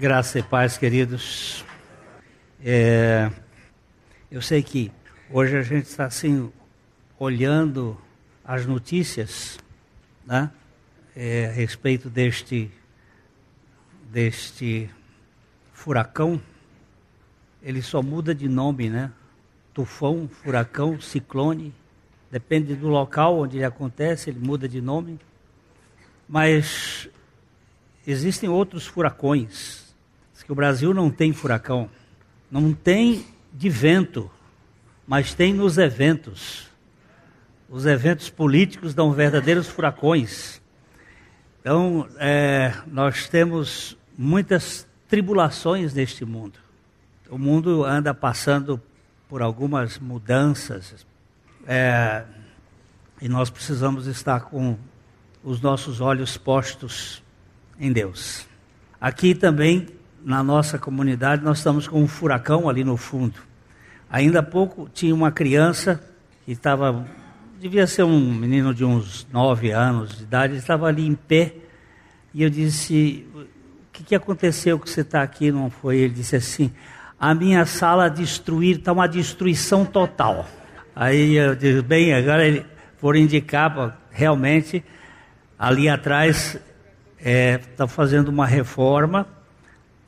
Graça 0.00 0.38
e 0.38 0.42
paz, 0.42 0.78
queridos. 0.78 1.62
É, 2.64 3.30
eu 4.30 4.40
sei 4.40 4.62
que 4.62 4.90
hoje 5.30 5.58
a 5.58 5.62
gente 5.62 5.84
está 5.84 6.06
assim 6.06 6.50
olhando 7.18 8.00
as 8.42 8.64
notícias, 8.64 9.58
né, 10.24 10.50
é, 11.14 11.48
a 11.48 11.52
respeito 11.52 12.08
deste 12.08 12.70
deste 14.10 14.88
furacão. 15.74 16.40
Ele 17.62 17.82
só 17.82 18.02
muda 18.02 18.34
de 18.34 18.48
nome, 18.48 18.88
né? 18.88 19.12
Tufão, 19.74 20.30
furacão, 20.32 20.98
ciclone, 20.98 21.74
depende 22.30 22.74
do 22.74 22.88
local 22.88 23.40
onde 23.40 23.58
ele 23.58 23.66
acontece, 23.66 24.30
ele 24.30 24.38
muda 24.38 24.66
de 24.66 24.80
nome. 24.80 25.20
Mas 26.26 27.06
existem 28.06 28.48
outros 28.48 28.86
furacões 28.86 29.79
que 30.50 30.52
o 30.52 30.56
Brasil 30.56 30.92
não 30.92 31.12
tem 31.12 31.32
furacão, 31.32 31.88
não 32.50 32.72
tem 32.72 33.24
de 33.52 33.70
vento, 33.70 34.28
mas 35.06 35.32
tem 35.32 35.54
nos 35.54 35.78
eventos. 35.78 36.68
Os 37.68 37.86
eventos 37.86 38.28
políticos 38.28 38.92
dão 38.92 39.12
verdadeiros 39.12 39.68
furacões. 39.68 40.60
Então, 41.60 42.08
é, 42.18 42.74
nós 42.88 43.28
temos 43.28 43.96
muitas 44.18 44.84
tribulações 45.06 45.94
neste 45.94 46.24
mundo. 46.24 46.58
O 47.28 47.38
mundo 47.38 47.84
anda 47.84 48.12
passando 48.12 48.82
por 49.28 49.42
algumas 49.42 50.00
mudanças 50.00 51.06
é, 51.64 52.24
e 53.22 53.28
nós 53.28 53.50
precisamos 53.50 54.08
estar 54.08 54.40
com 54.46 54.76
os 55.44 55.60
nossos 55.60 56.00
olhos 56.00 56.36
postos 56.36 57.22
em 57.78 57.92
Deus. 57.92 58.48
Aqui 59.00 59.32
também 59.32 59.99
na 60.24 60.42
nossa 60.42 60.78
comunidade, 60.78 61.42
nós 61.42 61.58
estamos 61.58 61.88
com 61.88 62.02
um 62.02 62.08
furacão 62.08 62.68
ali 62.68 62.84
no 62.84 62.96
fundo. 62.96 63.34
Ainda 64.10 64.40
há 64.40 64.42
pouco 64.42 64.88
tinha 64.92 65.14
uma 65.14 65.30
criança 65.30 66.02
que 66.44 66.52
estava, 66.52 67.06
devia 67.60 67.86
ser 67.86 68.02
um 68.02 68.34
menino 68.34 68.74
de 68.74 68.84
uns 68.84 69.26
nove 69.32 69.70
anos 69.70 70.16
de 70.18 70.22
idade, 70.24 70.56
estava 70.56 70.86
ali 70.86 71.06
em 71.06 71.14
pé, 71.14 71.54
e 72.32 72.42
eu 72.42 72.50
disse, 72.50 73.26
o 73.34 73.46
que, 73.92 74.04
que 74.04 74.14
aconteceu 74.14 74.78
que 74.78 74.88
você 74.88 75.00
está 75.00 75.22
aqui? 75.22 75.50
Não 75.50 75.68
foi? 75.68 75.98
Ele 75.98 76.14
disse 76.14 76.36
assim, 76.36 76.72
a 77.18 77.34
minha 77.34 77.66
sala 77.66 78.08
destruir, 78.08 78.78
está 78.78 78.92
uma 78.92 79.08
destruição 79.08 79.84
total. 79.84 80.46
Aí 80.94 81.34
eu 81.34 81.54
disse, 81.54 81.82
bem, 81.82 82.14
agora 82.14 82.46
ele 82.46 82.64
for 82.98 83.16
indicar, 83.16 83.98
realmente, 84.10 84.84
ali 85.58 85.88
atrás 85.88 86.54
está 86.54 87.30
é, 87.30 87.58
tá 87.58 87.86
fazendo 87.86 88.28
uma 88.28 88.46
reforma, 88.46 89.26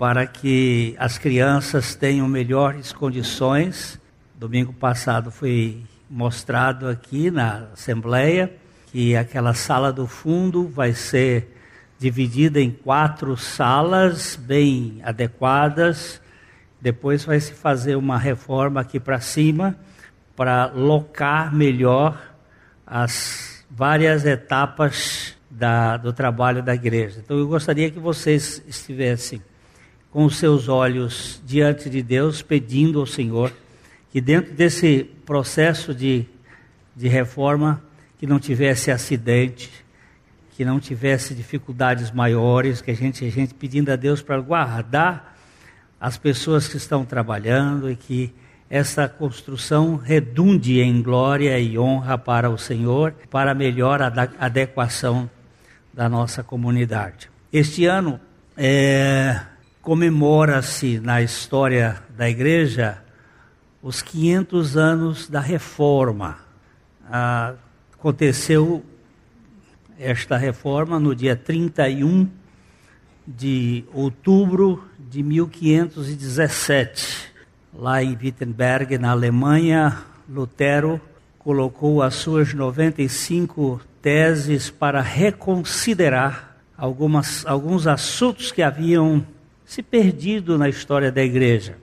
para 0.02 0.26
que 0.26 0.96
as 0.98 1.16
crianças 1.16 1.94
tenham 1.94 2.26
melhores 2.26 2.92
condições. 2.92 4.00
Domingo 4.34 4.72
passado 4.72 5.30
foi 5.30 5.84
mostrado 6.10 6.88
aqui 6.88 7.30
na 7.30 7.68
Assembleia 7.72 8.52
que 8.90 9.14
aquela 9.14 9.54
sala 9.54 9.92
do 9.92 10.08
fundo 10.08 10.66
vai 10.66 10.92
ser 10.92 11.56
dividida 12.00 12.60
em 12.60 12.68
quatro 12.68 13.36
salas 13.36 14.34
bem 14.34 15.00
adequadas. 15.04 16.20
Depois 16.80 17.24
vai 17.24 17.38
se 17.38 17.52
fazer 17.52 17.94
uma 17.94 18.18
reforma 18.18 18.80
aqui 18.80 18.98
para 18.98 19.20
cima 19.20 19.76
para 20.34 20.66
locar 20.66 21.54
melhor 21.54 22.20
as 22.84 23.64
várias 23.70 24.26
etapas 24.26 25.36
da, 25.48 25.96
do 25.96 26.12
trabalho 26.12 26.60
da 26.60 26.74
igreja. 26.74 27.20
Então 27.24 27.38
eu 27.38 27.46
gostaria 27.46 27.88
que 27.88 28.00
vocês 28.00 28.60
estivessem 28.66 29.40
com 30.12 30.24
os 30.26 30.36
seus 30.36 30.68
olhos 30.68 31.42
diante 31.44 31.88
de 31.88 32.02
Deus, 32.02 32.42
pedindo 32.42 33.00
ao 33.00 33.06
Senhor 33.06 33.52
que 34.12 34.20
dentro 34.20 34.52
desse 34.52 35.04
processo 35.24 35.94
de, 35.94 36.26
de 36.94 37.08
reforma, 37.08 37.82
que 38.18 38.26
não 38.26 38.38
tivesse 38.38 38.90
acidente, 38.90 39.70
que 40.54 40.66
não 40.66 40.78
tivesse 40.78 41.34
dificuldades 41.34 42.10
maiores, 42.10 42.82
que 42.82 42.90
a 42.90 42.94
gente, 42.94 43.24
a 43.24 43.30
gente 43.30 43.54
pedindo 43.54 43.90
a 43.90 43.96
Deus 43.96 44.20
para 44.20 44.38
guardar 44.38 45.34
as 45.98 46.18
pessoas 46.18 46.68
que 46.68 46.76
estão 46.76 47.06
trabalhando 47.06 47.90
e 47.90 47.96
que 47.96 48.34
essa 48.68 49.08
construção 49.08 49.96
redunde 49.96 50.80
em 50.80 51.02
glória 51.02 51.58
e 51.58 51.78
honra 51.78 52.18
para 52.18 52.50
o 52.50 52.58
Senhor, 52.58 53.14
para 53.30 53.52
a 53.52 53.54
melhor 53.54 54.00
adequação 54.38 55.28
da 55.92 56.06
nossa 56.08 56.42
comunidade. 56.42 57.30
Este 57.50 57.86
ano, 57.86 58.20
é, 58.56 59.40
comemora-se 59.82 60.98
na 61.00 61.20
história 61.20 62.00
da 62.16 62.30
igreja 62.30 63.02
os 63.82 64.00
500 64.00 64.76
anos 64.76 65.28
da 65.28 65.40
reforma. 65.40 66.38
Ah, 67.10 67.54
aconteceu 67.92 68.84
esta 69.98 70.36
reforma 70.36 71.00
no 71.00 71.16
dia 71.16 71.34
31 71.34 72.28
de 73.26 73.84
outubro 73.92 74.84
de 74.98 75.20
1517. 75.20 77.32
Lá 77.74 78.04
em 78.04 78.16
Wittenberg, 78.16 78.98
na 78.98 79.10
Alemanha, 79.10 80.00
Lutero 80.28 81.00
colocou 81.40 82.02
as 82.02 82.14
suas 82.14 82.54
95 82.54 83.80
teses 84.00 84.70
para 84.70 85.00
reconsiderar 85.00 86.56
algumas, 86.78 87.44
alguns 87.46 87.88
assuntos 87.88 88.52
que 88.52 88.62
haviam 88.62 89.26
se 89.72 89.82
perdido 89.82 90.58
na 90.58 90.68
história 90.68 91.10
da 91.10 91.22
igreja. 91.22 91.78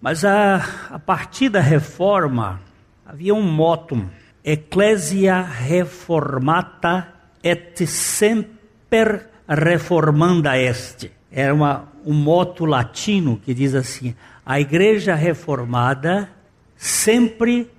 Mas 0.00 0.24
a, 0.24 0.56
a 0.90 0.98
partir 0.98 1.48
da 1.48 1.60
reforma, 1.60 2.60
havia 3.06 3.32
um 3.32 3.42
motum: 3.42 4.08
Ecclesia 4.44 5.40
reformata 5.40 7.06
et 7.40 7.86
semper 7.86 9.28
reformanda 9.48 10.58
est. 10.58 11.12
Era 11.30 11.54
uma, 11.54 11.84
um 12.04 12.12
moto 12.12 12.64
latino 12.64 13.36
que 13.36 13.54
diz 13.54 13.72
assim: 13.76 14.16
a 14.44 14.58
igreja 14.58 15.14
reformada 15.14 16.28
sempre 16.76 17.70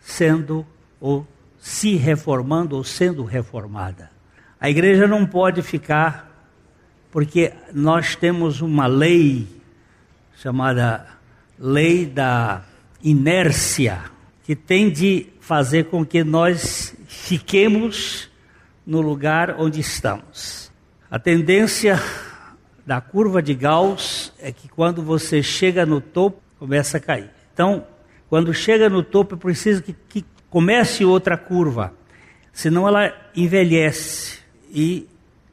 sendo 0.00 0.66
ou 1.00 1.26
se 1.58 1.96
reformando 1.96 2.76
ou 2.76 2.84
sendo 2.84 3.24
reformada. 3.24 4.10
A 4.60 4.68
igreja 4.68 5.06
não 5.06 5.24
pode 5.24 5.62
ficar 5.62 6.31
porque 7.12 7.52
nós 7.74 8.16
temos 8.16 8.62
uma 8.62 8.86
lei 8.86 9.46
chamada 10.34 11.06
lei 11.58 12.06
da 12.06 12.64
inércia, 13.02 14.00
que 14.42 14.56
tem 14.56 14.90
de 14.90 15.26
fazer 15.38 15.84
com 15.84 16.04
que 16.04 16.24
nós 16.24 16.96
fiquemos 17.06 18.30
no 18.84 19.02
lugar 19.02 19.56
onde 19.58 19.78
estamos. 19.78 20.72
A 21.10 21.18
tendência 21.18 22.02
da 22.84 23.00
curva 23.00 23.42
de 23.42 23.54
Gauss 23.54 24.32
é 24.40 24.50
que 24.50 24.66
quando 24.66 25.02
você 25.02 25.42
chega 25.42 25.84
no 25.84 26.00
topo, 26.00 26.42
começa 26.58 26.96
a 26.96 27.00
cair. 27.00 27.30
Então, 27.52 27.86
quando 28.28 28.54
chega 28.54 28.88
no 28.88 29.02
topo, 29.02 29.34
é 29.34 29.38
preciso 29.38 29.82
que, 29.82 29.94
que 30.08 30.24
comece 30.48 31.04
outra 31.04 31.36
curva, 31.36 31.92
senão 32.52 32.88
ela 32.88 33.14
envelhece 33.36 34.40
e 34.70 35.06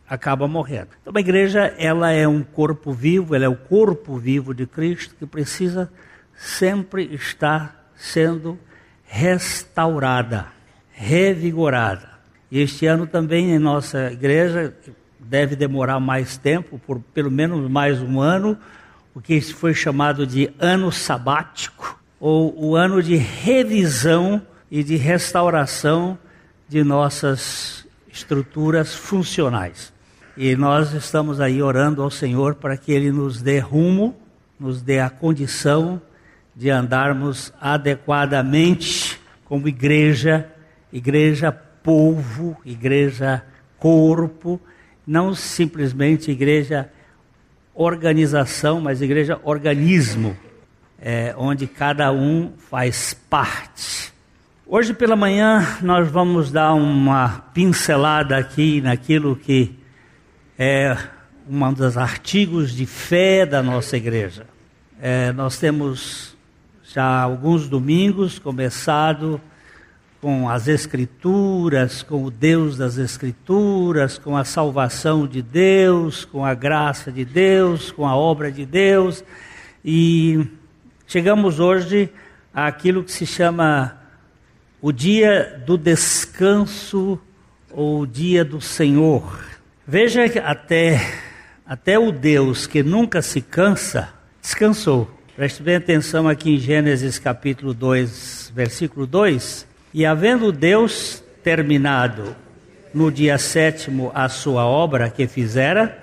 acaba 0.10 0.48
morrendo. 0.48 0.90
Então 1.02 1.14
a 1.16 1.20
igreja 1.20 1.74
ela 1.78 2.12
é 2.12 2.28
um 2.28 2.42
corpo 2.42 2.92
vivo, 2.92 3.36
ela 3.36 3.46
é 3.46 3.50
o 3.50 3.56
corpo 3.56 4.18
vivo 4.18 4.54
de 4.54 4.66
Cristo 4.66 5.16
que 5.18 5.26
precisa 5.26 5.92
sempre 6.36 7.14
estar 7.14 7.92
sendo 7.96 8.58
restaurada, 9.06 10.48
revigorada. 10.92 12.10
E 12.50 12.60
este 12.60 12.88
ano 12.88 13.06
também 13.06 13.52
em 13.52 13.60
nossa 13.60 14.12
igreja 14.12 14.74
deve 15.20 15.56
demorar 15.56 16.00
mais 16.00 16.38
tempo, 16.38 16.80
por 16.80 17.00
pelo 17.00 17.30
menos 17.30 17.70
mais 17.70 18.02
um 18.02 18.20
ano, 18.20 18.58
o 19.14 19.22
que 19.22 19.40
foi 19.42 19.74
chamado 19.74 20.26
de 20.26 20.50
ano 20.58 20.92
sabático, 20.92 22.00
ou 22.20 22.54
o 22.58 22.76
ano 22.76 23.04
de 23.04 23.16
revisão 23.16 24.42
e 24.72 24.84
de 24.84 24.96
restauração 24.96 26.18
de 26.68 26.84
nossas 26.84 27.86
estruturas 28.12 28.96
funcionais. 28.96 29.94
E 30.42 30.56
nós 30.56 30.94
estamos 30.94 31.42
aí 31.42 31.62
orando 31.62 32.02
ao 32.02 32.10
Senhor 32.10 32.56
para 32.56 32.78
que 32.78 32.94
Ele 32.94 33.12
nos 33.12 33.42
dê 33.42 33.60
rumo, 33.60 34.16
nos 34.58 34.82
dê 34.82 35.02
a 35.02 35.10
condição 35.10 36.02
de 36.56 36.70
andarmos 36.70 37.52
adequadamente 37.60 39.20
como 39.44 39.68
igreja, 39.68 40.50
igreja 40.94 41.52
povo, 41.52 42.56
igreja 42.64 43.44
corpo, 43.78 44.62
não 45.06 45.36
simplesmente 45.36 46.32
igreja 46.32 46.90
organização, 47.76 48.80
mas 48.80 49.02
igreja 49.02 49.42
organismo, 49.44 50.38
é, 51.02 51.36
onde 51.38 51.68
cada 51.68 52.14
um 52.14 52.54
faz 52.70 53.14
parte. 53.14 54.14
Hoje 54.66 54.94
pela 54.94 55.18
manhã 55.18 55.68
nós 55.82 56.10
vamos 56.10 56.50
dar 56.50 56.74
uma 56.76 57.44
pincelada 57.54 58.38
aqui 58.38 58.80
naquilo 58.80 59.36
que 59.36 59.78
é 60.62 60.98
um 61.50 61.72
dos 61.72 61.98
artigos 61.98 62.74
de 62.74 62.86
fé 62.86 63.46
da 63.46 63.64
nossa 63.64 63.96
igreja. 63.96 64.46
É, 65.02 65.32
nós 65.32 65.58
temos 65.58 66.36
já 66.84 67.22
alguns 67.22 67.70
domingos 67.70 68.38
começado 68.38 69.40
com 70.20 70.50
as 70.50 70.68
Escrituras, 70.68 72.04
com 72.04 72.26
o 72.26 72.30
Deus 72.30 72.76
das 72.76 72.98
Escrituras, 72.98 74.18
com 74.18 74.36
a 74.36 74.44
salvação 74.44 75.26
de 75.26 75.42
Deus, 75.42 76.26
com 76.26 76.44
a 76.44 76.54
graça 76.54 77.10
de 77.10 77.24
Deus, 77.24 77.90
com 77.90 78.06
a 78.06 78.14
obra 78.14 78.52
de 78.52 78.66
Deus. 78.66 79.24
E 79.84 80.46
chegamos 81.08 81.62
hoje 81.62 82.12
àquilo 82.54 83.02
que 83.02 83.14
se 83.14 83.26
chama 83.26 83.98
o 84.82 84.92
dia 84.92 85.64
do 85.66 85.78
descanso 85.78 87.18
ou 87.72 88.02
o 88.02 88.08
dia 88.08 88.44
do 88.44 88.60
Senhor. 88.60 89.49
Veja 89.92 90.30
que 90.30 90.38
até, 90.38 91.02
até 91.66 91.98
o 91.98 92.12
Deus 92.12 92.68
que 92.68 92.84
nunca 92.84 93.24
se 93.24 93.42
cansa, 93.42 94.14
descansou. 94.40 95.10
Preste 95.36 95.64
bem 95.64 95.78
atenção 95.78 96.28
aqui 96.28 96.54
em 96.54 96.60
Gênesis 96.60 97.18
capítulo 97.18 97.74
2, 97.74 98.52
versículo 98.54 99.08
2. 99.08 99.66
E 99.92 100.06
havendo 100.06 100.52
Deus 100.52 101.24
terminado 101.44 102.36
no 102.94 103.12
dia 103.12 103.40
sétimo 103.40 104.12
a 104.14 104.30
sua 104.30 104.64
obra 104.64 105.10
que 105.10 105.26
fizera, 105.26 105.98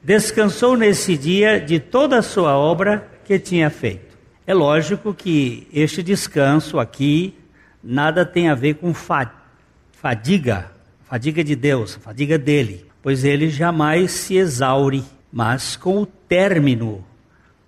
descansou 0.00 0.76
nesse 0.76 1.16
dia 1.16 1.58
de 1.58 1.80
toda 1.80 2.18
a 2.18 2.22
sua 2.22 2.56
obra 2.56 3.10
que 3.24 3.40
tinha 3.40 3.70
feito. 3.70 4.16
É 4.46 4.54
lógico 4.54 5.12
que 5.12 5.66
este 5.72 6.00
descanso 6.00 6.78
aqui 6.78 7.34
nada 7.82 8.24
tem 8.24 8.48
a 8.48 8.54
ver 8.54 8.74
com 8.74 8.94
fadiga, 8.94 10.70
fadiga 11.02 11.42
de 11.42 11.56
Deus, 11.56 11.96
fadiga 11.96 12.38
dele 12.38 12.91
pois 13.02 13.24
ele 13.24 13.50
jamais 13.50 14.12
se 14.12 14.36
exaure, 14.36 15.04
mas 15.32 15.76
com 15.76 16.02
o 16.02 16.06
término 16.06 17.04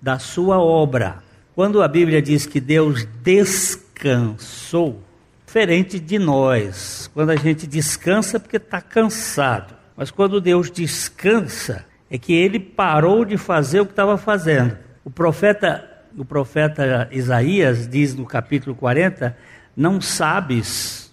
da 0.01 0.19
sua 0.19 0.59
obra. 0.59 1.23
Quando 1.55 1.83
a 1.83 1.89
Bíblia 1.89 2.23
diz 2.23 2.47
que 2.47 2.61
Deus 2.61 3.07
descansou, 3.23 5.03
diferente 5.47 5.99
de 5.99 6.19
nós, 6.19 7.11
quando 7.13 7.31
a 7.31 7.37
gente 7.37 7.67
descansa 7.67 8.39
porque 8.39 8.57
está 8.57 8.81
cansado, 8.81 9.75
mas 9.97 10.11
quando 10.11 10.41
Deus 10.41 10.71
descansa, 10.71 11.85
é 12.11 12.19
que 12.19 12.33
ele 12.33 12.61
parou 12.61 13.25
de 13.25 13.37
fazer 13.37 13.81
o 13.81 13.87
que 13.87 13.93
estava 13.93 14.17
fazendo. 14.17 14.77
O 15.05 15.11
profeta, 15.11 15.89
o 16.17 16.25
profeta 16.25 17.09
Isaías 17.11 17.89
diz 17.89 18.15
no 18.15 18.27
capítulo 18.27 18.75
40: 18.75 19.37
Não 19.77 20.01
sabes, 20.01 21.13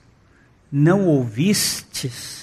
não 0.72 1.06
ouvistes 1.06 2.41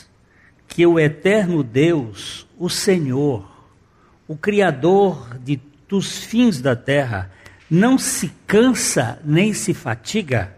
que 0.78 0.86
o 0.86 0.96
eterno 0.96 1.64
Deus, 1.64 2.46
o 2.56 2.70
Senhor, 2.70 3.50
o 4.28 4.36
Criador 4.36 5.36
de, 5.40 5.60
dos 5.88 6.18
fins 6.18 6.60
da 6.60 6.76
terra, 6.76 7.32
não 7.68 7.98
se 7.98 8.32
cansa 8.46 9.20
nem 9.24 9.52
se 9.52 9.74
fatiga, 9.74 10.54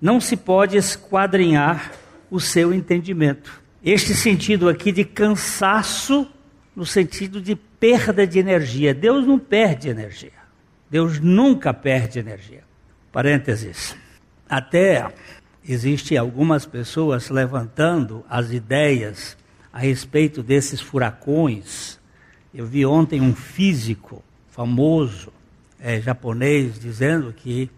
não 0.00 0.20
se 0.20 0.36
pode 0.36 0.76
esquadrinhar 0.76 1.90
o 2.30 2.38
seu 2.38 2.72
entendimento. 2.72 3.60
Este 3.84 4.14
sentido 4.14 4.68
aqui 4.68 4.92
de 4.92 5.04
cansaço, 5.04 6.30
no 6.76 6.86
sentido 6.86 7.42
de 7.42 7.56
perda 7.56 8.24
de 8.24 8.38
energia. 8.38 8.94
Deus 8.94 9.26
não 9.26 9.36
perde 9.36 9.88
energia. 9.88 10.30
Deus 10.88 11.18
nunca 11.18 11.74
perde 11.74 12.20
energia. 12.20 12.62
Parênteses. 13.10 13.96
Até 14.48 15.12
Existem 15.66 16.18
algumas 16.18 16.66
pessoas 16.66 17.30
levantando 17.30 18.22
as 18.28 18.52
ideias 18.52 19.36
a 19.72 19.78
respeito 19.78 20.42
desses 20.42 20.80
furacões. 20.80 21.98
Eu 22.52 22.66
vi 22.66 22.84
ontem 22.84 23.20
um 23.20 23.34
físico 23.34 24.22
famoso 24.50 25.32
é, 25.80 26.00
japonês 26.00 26.78
dizendo 26.78 27.32
que 27.32 27.70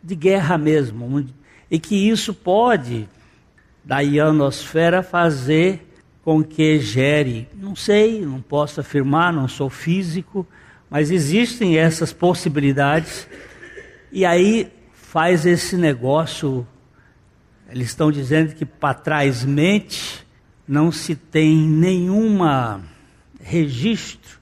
de 0.00 0.14
guerra 0.14 0.56
mesmo. 0.56 1.26
E 1.68 1.80
que 1.80 2.08
isso 2.08 2.32
pode, 2.32 3.08
da 3.82 3.98
ionosfera, 3.98 5.02
fazer 5.02 5.84
com 6.22 6.44
que 6.44 6.78
gere, 6.78 7.48
não 7.60 7.74
sei, 7.74 8.24
não 8.24 8.40
posso 8.40 8.80
afirmar, 8.80 9.32
não 9.32 9.48
sou 9.48 9.68
físico, 9.68 10.46
mas 10.88 11.10
existem 11.10 11.76
essas 11.76 12.12
possibilidades. 12.12 13.26
E 14.12 14.24
aí 14.24 14.70
faz 15.12 15.44
esse 15.44 15.76
negócio. 15.76 16.66
Eles 17.68 17.88
estão 17.88 18.10
dizendo 18.10 18.54
que 18.54 18.64
para 18.64 18.94
trás 18.94 19.44
mente 19.44 20.26
não 20.66 20.90
se 20.90 21.14
tem 21.14 21.54
nenhuma 21.54 22.82
registro 23.38 24.40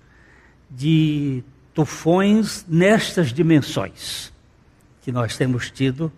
de 0.70 1.42
tufões 1.74 2.64
nestas 2.68 3.32
dimensões 3.32 4.32
que 5.02 5.10
nós 5.10 5.36
temos 5.36 5.72
tido 5.72 6.12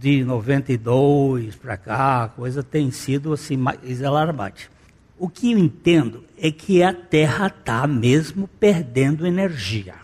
de 0.00 0.24
92 0.24 1.54
para 1.56 1.76
cá, 1.76 2.24
a 2.24 2.28
coisa 2.28 2.62
tem 2.62 2.90
sido 2.90 3.34
assim 3.34 3.58
mais 3.58 4.02
alarmante. 4.02 4.70
O 5.18 5.28
que 5.28 5.52
eu 5.52 5.58
entendo 5.58 6.24
é 6.38 6.50
que 6.50 6.82
a 6.82 6.94
Terra 6.94 7.48
está 7.48 7.86
mesmo 7.86 8.48
perdendo 8.58 9.26
energia 9.26 10.01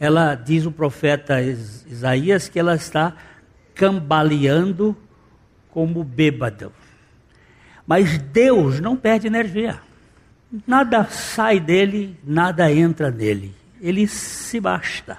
ela 0.00 0.34
diz 0.34 0.64
o 0.64 0.72
profeta 0.72 1.42
Isaías 1.42 2.48
que 2.48 2.58
ela 2.58 2.74
está 2.74 3.14
cambaleando 3.74 4.96
como 5.70 6.02
bêbado. 6.02 6.72
Mas 7.86 8.16
Deus 8.16 8.80
não 8.80 8.96
perde 8.96 9.26
energia. 9.26 9.78
Nada 10.66 11.04
sai 11.04 11.60
dele, 11.60 12.18
nada 12.24 12.72
entra 12.72 13.10
nele. 13.10 13.54
Ele 13.78 14.06
se 14.06 14.58
basta. 14.58 15.18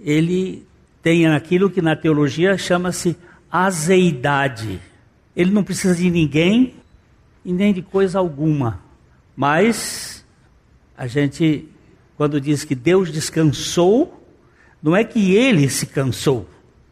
Ele 0.00 0.66
tem 1.00 1.26
aquilo 1.28 1.70
que 1.70 1.80
na 1.80 1.94
teologia 1.94 2.58
chama-se 2.58 3.16
azeidade. 3.50 4.80
Ele 5.34 5.52
não 5.52 5.62
precisa 5.62 5.94
de 5.94 6.10
ninguém 6.10 6.74
e 7.44 7.52
nem 7.52 7.72
de 7.72 7.82
coisa 7.82 8.18
alguma. 8.18 8.80
Mas 9.36 10.24
a 10.96 11.06
gente 11.06 11.68
quando 12.18 12.40
diz 12.40 12.64
que 12.64 12.74
Deus 12.74 13.12
descansou, 13.12 14.26
não 14.82 14.96
é 14.96 15.04
que 15.04 15.36
ele 15.36 15.70
se 15.70 15.86
cansou, 15.86 16.48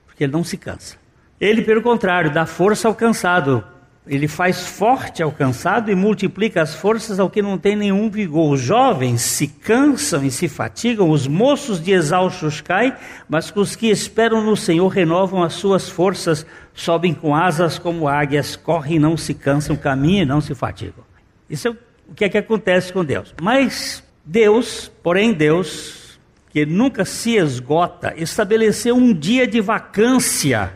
porque 0.06 0.22
ele 0.22 0.32
não 0.32 0.44
se 0.44 0.56
cansa. 0.56 0.96
Ele, 1.40 1.62
pelo 1.62 1.82
contrário, 1.82 2.32
dá 2.32 2.46
força 2.46 2.86
ao 2.86 2.94
cansado. 2.94 3.64
Ele 4.06 4.28
faz 4.28 4.68
forte 4.68 5.24
ao 5.24 5.32
cansado 5.32 5.90
e 5.90 5.96
multiplica 5.96 6.62
as 6.62 6.76
forças 6.76 7.18
ao 7.18 7.28
que 7.28 7.42
não 7.42 7.58
tem 7.58 7.74
nenhum 7.74 8.08
vigor. 8.08 8.52
Os 8.52 8.60
jovens 8.60 9.20
se 9.22 9.48
cansam 9.48 10.24
e 10.24 10.30
se 10.30 10.46
fatigam, 10.46 11.10
os 11.10 11.26
moços 11.26 11.82
de 11.82 11.90
exaustos 11.90 12.60
caem, 12.60 12.92
mas 13.28 13.52
os 13.56 13.74
que 13.74 13.90
esperam 13.90 14.44
no 14.44 14.56
Senhor 14.56 14.86
renovam 14.86 15.42
as 15.42 15.54
suas 15.54 15.88
forças, 15.88 16.46
sobem 16.72 17.12
com 17.12 17.34
asas 17.34 17.80
como 17.80 18.06
águias, 18.06 18.54
correm 18.54 18.94
e 18.94 19.00
não 19.00 19.16
se 19.16 19.34
cansam, 19.34 19.74
caminham 19.74 20.22
e 20.22 20.26
não 20.26 20.40
se 20.40 20.54
fatigam. 20.54 21.04
Isso 21.50 21.66
é 21.66 21.70
o 22.08 22.14
que 22.14 22.24
é 22.24 22.28
que 22.28 22.38
acontece 22.38 22.92
com 22.92 23.04
Deus. 23.04 23.34
Mas 23.42 24.05
Deus, 24.28 24.90
porém 25.04 25.32
Deus, 25.32 26.18
que 26.50 26.66
nunca 26.66 27.04
se 27.04 27.36
esgota, 27.36 28.12
estabeleceu 28.16 28.96
um 28.96 29.14
dia 29.14 29.46
de 29.46 29.60
vacância 29.60 30.72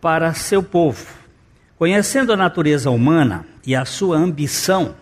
para 0.00 0.32
seu 0.32 0.62
povo. 0.62 1.06
Conhecendo 1.76 2.32
a 2.32 2.36
natureza 2.36 2.90
humana 2.90 3.44
e 3.66 3.76
a 3.76 3.84
sua 3.84 4.16
ambição, 4.16 4.94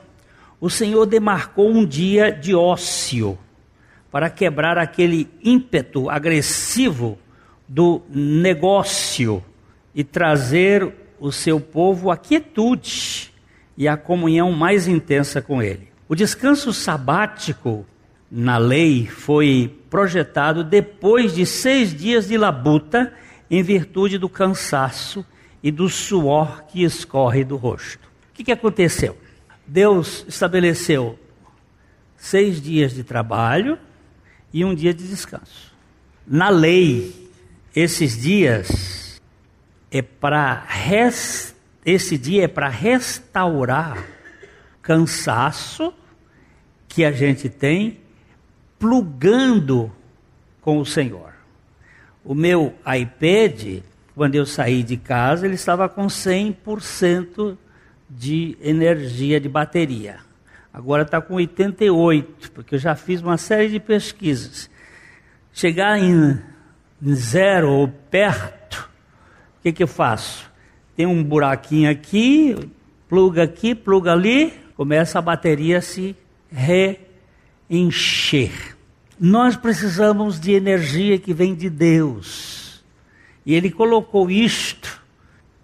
o 0.61 0.69
Senhor 0.69 1.07
demarcou 1.07 1.71
um 1.71 1.87
dia 1.87 2.33
de 2.33 2.57
ócio 2.57 3.39
para 4.11 4.29
quebrar 4.29 4.77
aquele 4.77 5.31
ímpeto 5.41 6.11
agressivo 6.11 7.17
do 7.69 8.03
negócio 8.11 9.45
e 9.95 10.03
trazer 10.03 10.93
o 11.21 11.31
seu 11.31 11.61
povo 11.61 12.11
à 12.11 12.17
quietude 12.17 13.31
e 13.79 13.87
à 13.87 13.97
comunhão 13.97 14.51
mais 14.51 14.89
intensa 14.89 15.41
com 15.41 15.63
ele. 15.63 15.90
O 16.11 16.17
descanso 16.17 16.73
sabático 16.73 17.87
na 18.29 18.59
lei 18.59 19.07
foi 19.07 19.81
projetado 19.89 20.65
depois 20.65 21.37
de 21.37 21.47
seis 21.47 21.95
dias 21.95 22.27
de 22.27 22.37
labuta, 22.37 23.15
em 23.49 23.63
virtude 23.63 24.19
do 24.19 24.29
cansaço 24.29 25.25
e 25.63 25.71
do 25.71 25.89
suor 25.89 26.65
que 26.65 26.83
escorre 26.83 27.45
do 27.45 27.57
rosto. 27.57 28.09
O 28.29 28.35
que, 28.35 28.43
que 28.43 28.51
aconteceu? 28.51 29.17
Deus 29.65 30.25
estabeleceu 30.27 31.17
seis 32.17 32.61
dias 32.61 32.93
de 32.93 33.05
trabalho 33.05 33.79
e 34.53 34.65
um 34.65 34.75
dia 34.75 34.93
de 34.93 35.07
descanso. 35.07 35.73
Na 36.27 36.49
lei, 36.49 37.31
esses 37.73 38.21
dias 38.21 39.23
é 39.93 40.03
para 40.03 40.67
esse 41.87 42.19
dia 42.19 42.47
é 42.47 42.49
para 42.49 42.69
restaurar 42.69 44.05
cansaço 44.83 45.95
que 46.91 47.05
a 47.05 47.13
gente 47.13 47.49
tem 47.49 47.99
plugando 48.79 49.93
com 50.61 50.79
o 50.79 50.85
Senhor. 50.85 51.33
O 52.25 52.35
meu 52.35 52.75
iPad, 52.85 53.83
quando 54.15 54.35
eu 54.35 54.45
saí 54.45 54.83
de 54.83 54.97
casa, 54.97 55.47
ele 55.47 55.55
estava 55.55 55.89
com 55.89 56.07
100% 56.09 57.57
de 58.09 58.59
energia 58.61 59.41
de 59.41 59.49
bateria. 59.49 60.19
Agora 60.75 61.03
está 61.03 61.21
com 61.21 61.35
88, 61.35 62.51
porque 62.51 62.75
eu 62.75 62.79
já 62.79 62.97
fiz 62.97 63.23
uma 63.23 63.39
série 63.39 63.69
de 63.69 63.79
pesquisas. 63.79 64.69
Chegar 65.53 65.97
em 65.97 66.41
zero 67.13 67.71
ou 67.71 67.89
perto, 67.89 68.91
o 69.59 69.63
que, 69.63 69.73
que 69.73 69.83
eu 69.83 69.89
faço? 69.89 70.51
Tem 70.97 71.07
um 71.07 71.23
buraquinho 71.23 71.89
aqui, 71.89 72.57
pluga 73.09 73.45
aqui, 73.45 73.77
pluga 73.77 74.13
ali, 74.13 74.53
começa 74.75 75.21
a 75.21 75.23
bateria 75.23 75.79
a 75.79 75.83
se 75.83 76.17
reencher. 76.53 78.53
Nós 79.19 79.57
precisamos 79.57 80.39
de 80.41 80.53
energia 80.53 81.19
que 81.19 81.35
vem 81.35 81.55
de 81.55 81.69
Deus. 81.69 82.83
E 83.45 83.55
ele 83.55 83.71
colocou 83.71 84.31
isto 84.31 85.03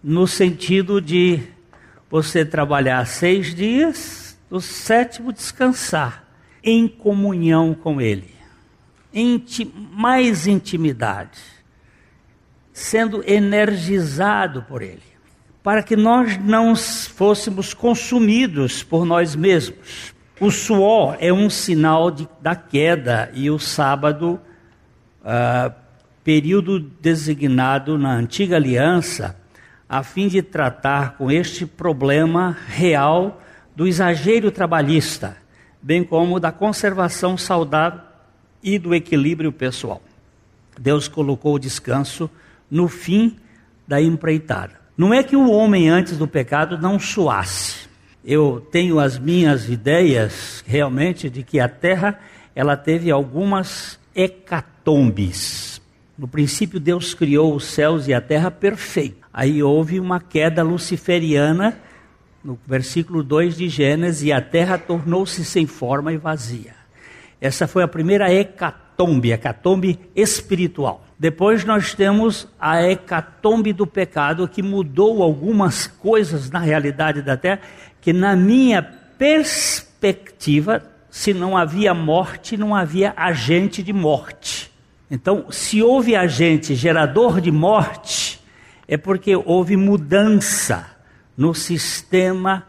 no 0.03 0.27
sentido 0.27 1.01
de 1.01 1.41
você 2.11 2.45
trabalhar 2.45 3.07
seis 3.07 3.55
dias, 3.55 4.39
o 4.51 4.61
sétimo, 4.61 5.33
descansar 5.33 6.25
em 6.63 6.89
comunhão 6.89 7.75
com 7.75 8.01
Ele, 8.01 8.35
Inti 9.13 9.65
mais 9.93 10.47
intimidade, 10.47 11.41
sendo 12.73 13.29
energizado 13.29 14.63
por 14.63 14.83
Ele, 14.83 15.03
para 15.63 15.83
que 15.83 15.97
nós 15.97 16.37
não 16.39 16.77
fôssemos 16.77 17.73
consumidos 17.73 18.83
por 18.83 19.07
nós 19.07 19.35
mesmos. 19.35 20.15
O 20.39 20.51
suor 20.51 21.17
é 21.19 21.33
um 21.33 21.49
sinal 21.49 22.11
de, 22.11 22.29
da 22.43 22.55
queda 22.55 23.31
e 23.33 23.51
o 23.51 23.59
sábado, 23.59 24.39
uh, 25.23 25.73
período 26.23 26.79
designado 26.79 27.97
na 27.97 28.13
antiga 28.13 28.57
aliança, 28.57 29.35
a 29.89 30.03
fim 30.03 30.29
de 30.29 30.43
tratar 30.43 31.17
com 31.17 31.31
este 31.31 31.65
problema 31.65 32.55
real 32.69 33.41
do 33.75 33.87
exagero 33.87 34.51
trabalhista, 34.51 35.39
bem 35.81 36.05
como 36.05 36.39
da 36.39 36.53
conservação 36.53 37.39
saudável 37.39 38.01
e 38.63 38.79
do 38.79 38.95
equilíbrio 38.95 39.51
pessoal. 39.51 40.03
Deus 40.79 41.09
colocou 41.09 41.55
o 41.55 41.59
descanso 41.59 42.29
no 42.71 42.89
fim 42.89 43.39
da 43.89 44.03
empreitada. 44.03 44.75
Não 44.99 45.15
é 45.15 45.23
que 45.23 45.37
o 45.37 45.51
homem 45.51 45.89
antes 45.89 46.19
do 46.19 46.29
pecado 46.29 46.77
não 46.77 46.99
suasse. 46.99 47.86
Eu 48.27 48.67
tenho 48.73 48.99
as 48.99 49.19
minhas 49.19 49.69
ideias 49.69 50.65
realmente 50.67 51.31
de 51.31 51.45
que 51.45 51.61
a 51.61 51.69
terra 51.69 52.19
ela 52.57 52.77
teve 52.77 53.09
algumas 53.09 54.01
hecatombes. 54.15 55.81
No 56.19 56.27
princípio 56.27 56.81
Deus 56.81 57.15
criou 57.15 57.55
os 57.55 57.67
céus 57.67 58.09
e 58.09 58.13
a 58.13 58.21
terra 58.21 58.51
perfeito. 58.51 59.25
Aí 59.33 59.63
houve 59.63 60.01
uma 60.01 60.19
queda 60.19 60.65
luciferiana 60.65 61.79
no 62.47 62.57
versículo 62.65 63.25
2 63.25 63.57
de 63.57 63.69
Gênesis, 63.69 64.23
e 64.23 64.33
a 64.33 64.41
terra 64.41 64.79
tornou-se 64.79 65.45
sem 65.45 65.67
forma 65.67 66.13
e 66.13 66.17
vazia. 66.17 66.77
Essa 67.41 67.67
foi 67.67 67.83
a 67.83 67.89
primeira 67.89 68.33
hecatombe, 68.33 69.33
hecatombe 69.33 69.99
espiritual. 70.15 71.05
Depois 71.19 71.65
nós 71.65 71.93
temos 71.93 72.47
a 72.61 72.81
hecatombe 72.83 73.73
do 73.73 73.85
pecado, 73.85 74.47
que 74.47 74.63
mudou 74.63 75.25
algumas 75.25 75.89
coisas 75.89 76.49
na 76.49 76.61
realidade 76.61 77.21
da 77.21 77.37
terra, 77.37 77.61
que 78.07 78.13
na 78.13 78.37
minha 78.37 78.81
perspectiva, 79.19 80.81
se 81.11 81.35
não 81.35 81.57
havia 81.57 81.93
morte, 81.93 82.57
não 82.57 82.73
havia 82.73 83.13
agente 83.17 83.83
de 83.83 83.93
morte. 83.93 84.71
Então, 85.11 85.47
se 85.51 85.83
houve 85.83 86.15
agente 86.15 86.77
gerador 86.77 87.41
de 87.41 87.51
morte, 87.51 88.41
é 88.87 88.97
porque 88.97 89.35
houve 89.35 89.77
mudança 89.77 90.87
no 91.37 91.53
sistema 91.53 92.63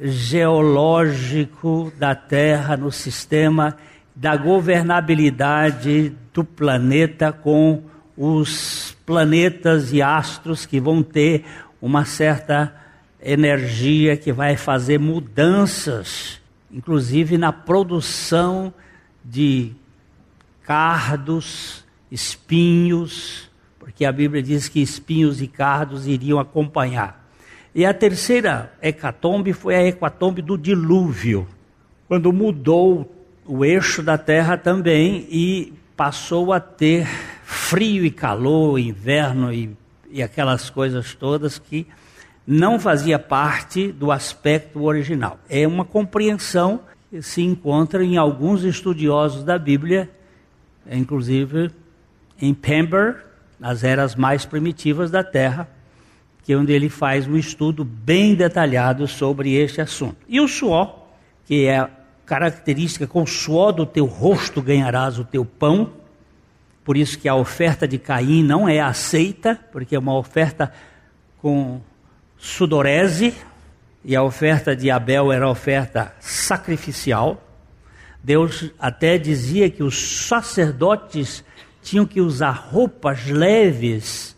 geológico 0.00 1.92
da 1.98 2.14
Terra, 2.14 2.76
no 2.76 2.92
sistema 2.92 3.76
da 4.14 4.36
governabilidade 4.36 6.12
do 6.32 6.44
planeta 6.44 7.32
com 7.32 7.82
os 8.16 8.96
planetas 9.04 9.92
e 9.92 10.00
astros 10.00 10.64
que 10.64 10.78
vão 10.78 11.02
ter 11.02 11.44
uma 11.82 12.04
certa 12.04 12.72
energia 13.22 14.16
que 14.16 14.32
vai 14.32 14.56
fazer 14.56 14.98
mudanças, 14.98 16.40
inclusive 16.70 17.36
na 17.36 17.52
produção 17.52 18.72
de 19.24 19.72
cardos, 20.62 21.84
espinhos, 22.10 23.50
porque 23.78 24.04
a 24.04 24.12
Bíblia 24.12 24.42
diz 24.42 24.68
que 24.68 24.80
espinhos 24.80 25.42
e 25.42 25.46
cardos 25.46 26.06
iriam 26.06 26.38
acompanhar. 26.38 27.28
E 27.74 27.84
a 27.84 27.94
terceira 27.94 28.72
hecatombe 28.82 29.52
foi 29.52 29.76
a 29.76 29.84
hecatombe 29.84 30.42
do 30.42 30.56
dilúvio, 30.56 31.46
quando 32.08 32.32
mudou 32.32 33.14
o 33.44 33.64
eixo 33.64 34.02
da 34.02 34.18
terra 34.18 34.56
também 34.56 35.26
e 35.30 35.72
passou 35.96 36.52
a 36.52 36.60
ter 36.60 37.06
frio 37.44 38.04
e 38.04 38.10
calor, 38.10 38.78
inverno 38.78 39.52
e, 39.52 39.76
e 40.10 40.22
aquelas 40.22 40.70
coisas 40.70 41.14
todas 41.14 41.58
que 41.58 41.86
não 42.50 42.80
fazia 42.80 43.16
parte 43.16 43.92
do 43.92 44.10
aspecto 44.10 44.82
original. 44.82 45.38
É 45.48 45.68
uma 45.68 45.84
compreensão 45.84 46.80
que 47.08 47.22
se 47.22 47.42
encontra 47.42 48.04
em 48.04 48.16
alguns 48.16 48.64
estudiosos 48.64 49.44
da 49.44 49.56
Bíblia, 49.56 50.10
inclusive 50.90 51.70
em 52.42 52.52
Pember, 52.52 53.24
nas 53.60 53.84
eras 53.84 54.16
mais 54.16 54.44
primitivas 54.44 55.12
da 55.12 55.22
Terra, 55.22 55.68
que 56.42 56.52
é 56.52 56.56
onde 56.56 56.72
ele 56.72 56.88
faz 56.88 57.28
um 57.28 57.36
estudo 57.36 57.84
bem 57.84 58.34
detalhado 58.34 59.06
sobre 59.06 59.54
este 59.54 59.80
assunto. 59.80 60.16
E 60.28 60.40
o 60.40 60.48
suor, 60.48 61.04
que 61.46 61.66
é 61.66 61.78
a 61.78 61.90
característica, 62.26 63.06
com 63.06 63.22
o 63.22 63.28
suor 63.28 63.70
do 63.70 63.86
teu 63.86 64.06
rosto 64.06 64.60
ganharás 64.60 65.20
o 65.20 65.24
teu 65.24 65.44
pão, 65.44 65.92
por 66.84 66.96
isso 66.96 67.16
que 67.16 67.28
a 67.28 67.34
oferta 67.36 67.86
de 67.86 67.96
Caim 67.96 68.42
não 68.42 68.68
é 68.68 68.80
aceita, 68.80 69.56
porque 69.70 69.94
é 69.94 69.98
uma 70.00 70.16
oferta 70.16 70.72
com 71.40 71.80
sudorese, 72.40 73.34
e 74.04 74.16
a 74.16 74.22
oferta 74.22 74.74
de 74.74 74.90
Abel 74.90 75.30
era 75.30 75.48
oferta 75.48 76.12
sacrificial. 76.18 77.40
Deus 78.24 78.70
até 78.78 79.16
dizia 79.18 79.70
que 79.70 79.82
os 79.82 80.26
sacerdotes 80.26 81.44
tinham 81.82 82.04
que 82.04 82.20
usar 82.20 82.50
roupas 82.50 83.26
leves 83.26 84.36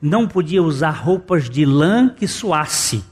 não 0.00 0.28
podia 0.28 0.62
usar 0.62 0.90
roupas 0.90 1.48
de 1.48 1.64
lã 1.64 2.08
que 2.08 2.28
suasse, 2.28 3.02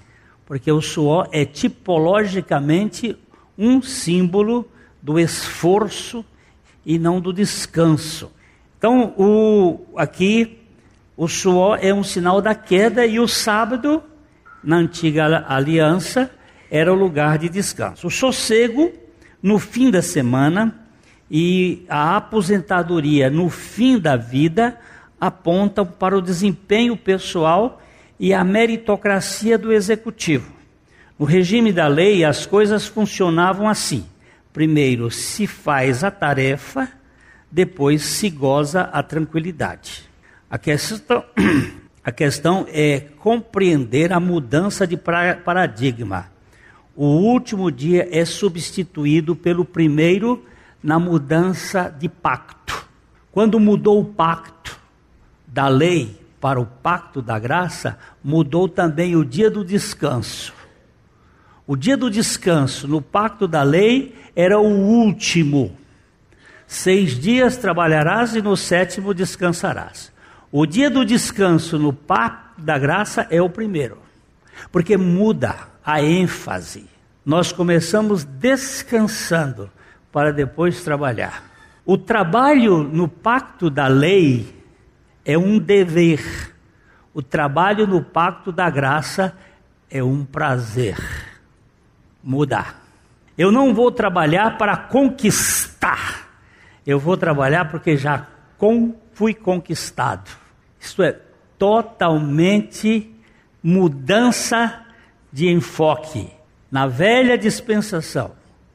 porque 0.46 0.70
o 0.70 0.80
suor 0.80 1.28
é 1.32 1.44
tipologicamente 1.44 3.16
um 3.56 3.80
símbolo 3.80 4.68
do 5.02 5.18
esforço 5.18 6.24
e 6.84 6.98
não 6.98 7.20
do 7.20 7.32
descanso. 7.32 8.30
Então, 8.78 9.14
o, 9.16 9.80
aqui, 9.96 10.58
o 11.16 11.26
suor 11.26 11.78
é 11.80 11.92
um 11.92 12.04
sinal 12.04 12.42
da 12.42 12.54
queda 12.54 13.06
e 13.06 13.18
o 13.18 13.26
sábado, 13.26 14.02
na 14.64 14.76
antiga 14.76 15.44
aliança, 15.48 16.30
era 16.70 16.92
o 16.92 16.96
lugar 16.96 17.38
de 17.38 17.48
descanso. 17.48 18.06
O 18.06 18.10
sossego, 18.10 18.92
no 19.42 19.58
fim 19.58 19.90
da 19.90 20.02
semana, 20.02 20.74
e 21.30 21.84
a 21.88 22.16
aposentadoria 22.16 23.30
no 23.30 23.48
fim 23.48 23.98
da 23.98 24.16
vida 24.16 24.78
apontam 25.20 25.86
para 25.86 26.16
o 26.16 26.22
desempenho 26.22 26.96
pessoal 26.96 27.80
e 28.18 28.32
a 28.32 28.44
meritocracia 28.44 29.56
do 29.56 29.72
executivo. 29.72 30.52
No 31.18 31.24
regime 31.24 31.72
da 31.72 31.86
lei, 31.86 32.24
as 32.24 32.44
coisas 32.46 32.86
funcionavam 32.86 33.68
assim: 33.68 34.04
Primeiro 34.52 35.10
se 35.10 35.46
faz 35.46 36.04
a 36.04 36.10
tarefa, 36.10 36.88
depois 37.50 38.02
se 38.02 38.28
goza 38.28 38.82
a 38.82 39.02
tranquilidade. 39.02 40.08
A 40.50 40.58
questão, 40.58 41.24
a 42.04 42.12
questão 42.12 42.66
é 42.68 43.00
compreender 43.18 44.12
a 44.12 44.20
mudança 44.20 44.86
de 44.86 44.94
paradigma. 44.96 46.26
O 46.94 47.06
último 47.06 47.72
dia 47.72 48.06
é 48.12 48.24
substituído 48.26 49.34
pelo 49.34 49.64
primeiro 49.64 50.44
na 50.82 50.98
mudança 50.98 51.88
de 51.88 52.08
pacto. 52.08 52.86
Quando 53.32 53.58
mudou 53.58 54.00
o 54.00 54.04
pacto 54.04 54.78
da 55.46 55.66
lei 55.66 56.20
para 56.38 56.60
o 56.60 56.66
pacto 56.66 57.22
da 57.22 57.38
graça, 57.38 57.98
mudou 58.22 58.68
também 58.68 59.16
o 59.16 59.24
dia 59.24 59.50
do 59.50 59.64
descanso. 59.64 60.52
O 61.66 61.74
dia 61.74 61.96
do 61.96 62.10
descanso 62.10 62.86
no 62.86 63.00
pacto 63.00 63.48
da 63.48 63.62
lei 63.62 64.14
era 64.36 64.60
o 64.60 64.68
último. 64.68 65.74
Seis 66.66 67.18
dias 67.18 67.56
trabalharás 67.56 68.36
e 68.36 68.42
no 68.42 68.56
sétimo 68.58 69.14
descansarás. 69.14 70.13
O 70.56 70.66
dia 70.66 70.88
do 70.88 71.04
descanso 71.04 71.80
no 71.80 71.92
pacto 71.92 72.62
da 72.62 72.78
graça 72.78 73.26
é 73.28 73.42
o 73.42 73.50
primeiro, 73.50 73.98
porque 74.70 74.96
muda 74.96 75.56
a 75.84 76.00
ênfase. 76.00 76.88
Nós 77.26 77.50
começamos 77.50 78.22
descansando 78.22 79.68
para 80.12 80.32
depois 80.32 80.84
trabalhar. 80.84 81.42
O 81.84 81.98
trabalho 81.98 82.84
no 82.84 83.08
pacto 83.08 83.68
da 83.68 83.88
lei 83.88 84.62
é 85.24 85.36
um 85.36 85.58
dever. 85.58 86.54
O 87.12 87.20
trabalho 87.20 87.84
no 87.84 88.00
pacto 88.00 88.52
da 88.52 88.70
graça 88.70 89.36
é 89.90 90.04
um 90.04 90.24
prazer. 90.24 90.96
Mudar. 92.22 92.80
Eu 93.36 93.50
não 93.50 93.74
vou 93.74 93.90
trabalhar 93.90 94.56
para 94.56 94.76
conquistar. 94.76 96.28
Eu 96.86 97.00
vou 97.00 97.16
trabalhar 97.16 97.72
porque 97.72 97.96
já 97.96 98.28
fui 99.14 99.34
conquistado. 99.34 100.43
Isto 100.84 101.02
é 101.02 101.16
totalmente 101.58 103.10
mudança 103.62 104.84
de 105.32 105.48
enfoque. 105.48 106.30
Na 106.70 106.86
velha 106.86 107.38
dispensação, 107.38 108.32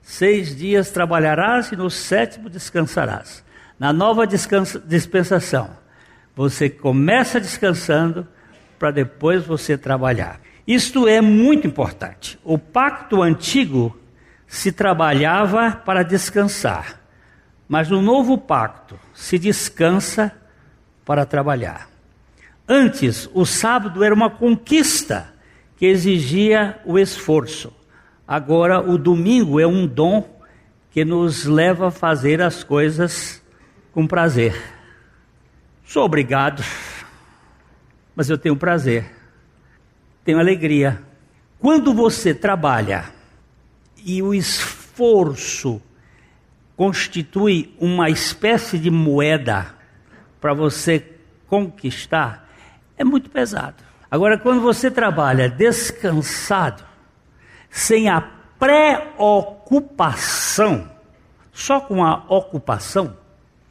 Seis 0.09 0.55
dias 0.55 0.89
trabalharás 0.89 1.71
e 1.71 1.75
no 1.75 1.87
sétimo 1.87 2.49
descansarás. 2.49 3.43
Na 3.77 3.93
nova 3.93 4.25
dispensação, 4.25 5.69
você 6.35 6.67
começa 6.67 7.39
descansando 7.39 8.27
para 8.79 8.89
depois 8.89 9.45
você 9.45 9.77
trabalhar. 9.77 10.41
Isto 10.65 11.07
é 11.07 11.21
muito 11.21 11.67
importante. 11.67 12.39
O 12.43 12.57
pacto 12.57 13.21
antigo 13.21 13.95
se 14.47 14.71
trabalhava 14.71 15.73
para 15.73 16.01
descansar, 16.01 16.99
mas 17.67 17.87
no 17.87 18.01
novo 18.01 18.35
pacto 18.35 18.99
se 19.13 19.37
descansa 19.37 20.35
para 21.05 21.23
trabalhar. 21.23 21.88
Antes, 22.71 23.27
o 23.33 23.47
sábado 23.47 24.03
era 24.03 24.13
uma 24.13 24.29
conquista 24.29 25.33
que 25.75 25.87
exigia 25.87 26.79
o 26.85 26.99
esforço. 26.99 27.73
Agora, 28.27 28.79
o 28.79 28.95
domingo 28.95 29.59
é 29.59 29.65
um 29.65 29.87
dom 29.87 30.39
que 30.91 31.03
nos 31.03 31.45
leva 31.45 31.87
a 31.87 31.91
fazer 31.91 32.43
as 32.43 32.63
coisas 32.63 33.43
com 33.91 34.05
prazer. 34.05 34.55
Sou 35.83 36.05
obrigado, 36.05 36.63
mas 38.15 38.29
eu 38.29 38.37
tenho 38.37 38.55
prazer, 38.55 39.11
tenho 40.23 40.37
alegria. 40.37 41.01
Quando 41.57 41.91
você 41.91 42.35
trabalha 42.35 43.05
e 44.05 44.21
o 44.21 44.31
esforço 44.31 45.81
constitui 46.77 47.73
uma 47.79 48.11
espécie 48.11 48.77
de 48.77 48.91
moeda 48.91 49.73
para 50.39 50.53
você 50.53 51.03
conquistar, 51.47 52.48
é 52.99 53.03
muito 53.03 53.31
pesado. 53.31 53.83
Agora, 54.11 54.37
quando 54.37 54.61
você 54.61 54.91
trabalha 54.91 55.49
descansado, 55.49 56.83
sem 57.69 58.09
a 58.09 58.21
preocupação, 58.59 59.79
só 61.53 61.79
com 61.79 62.03
a 62.03 62.25
ocupação, 62.27 63.15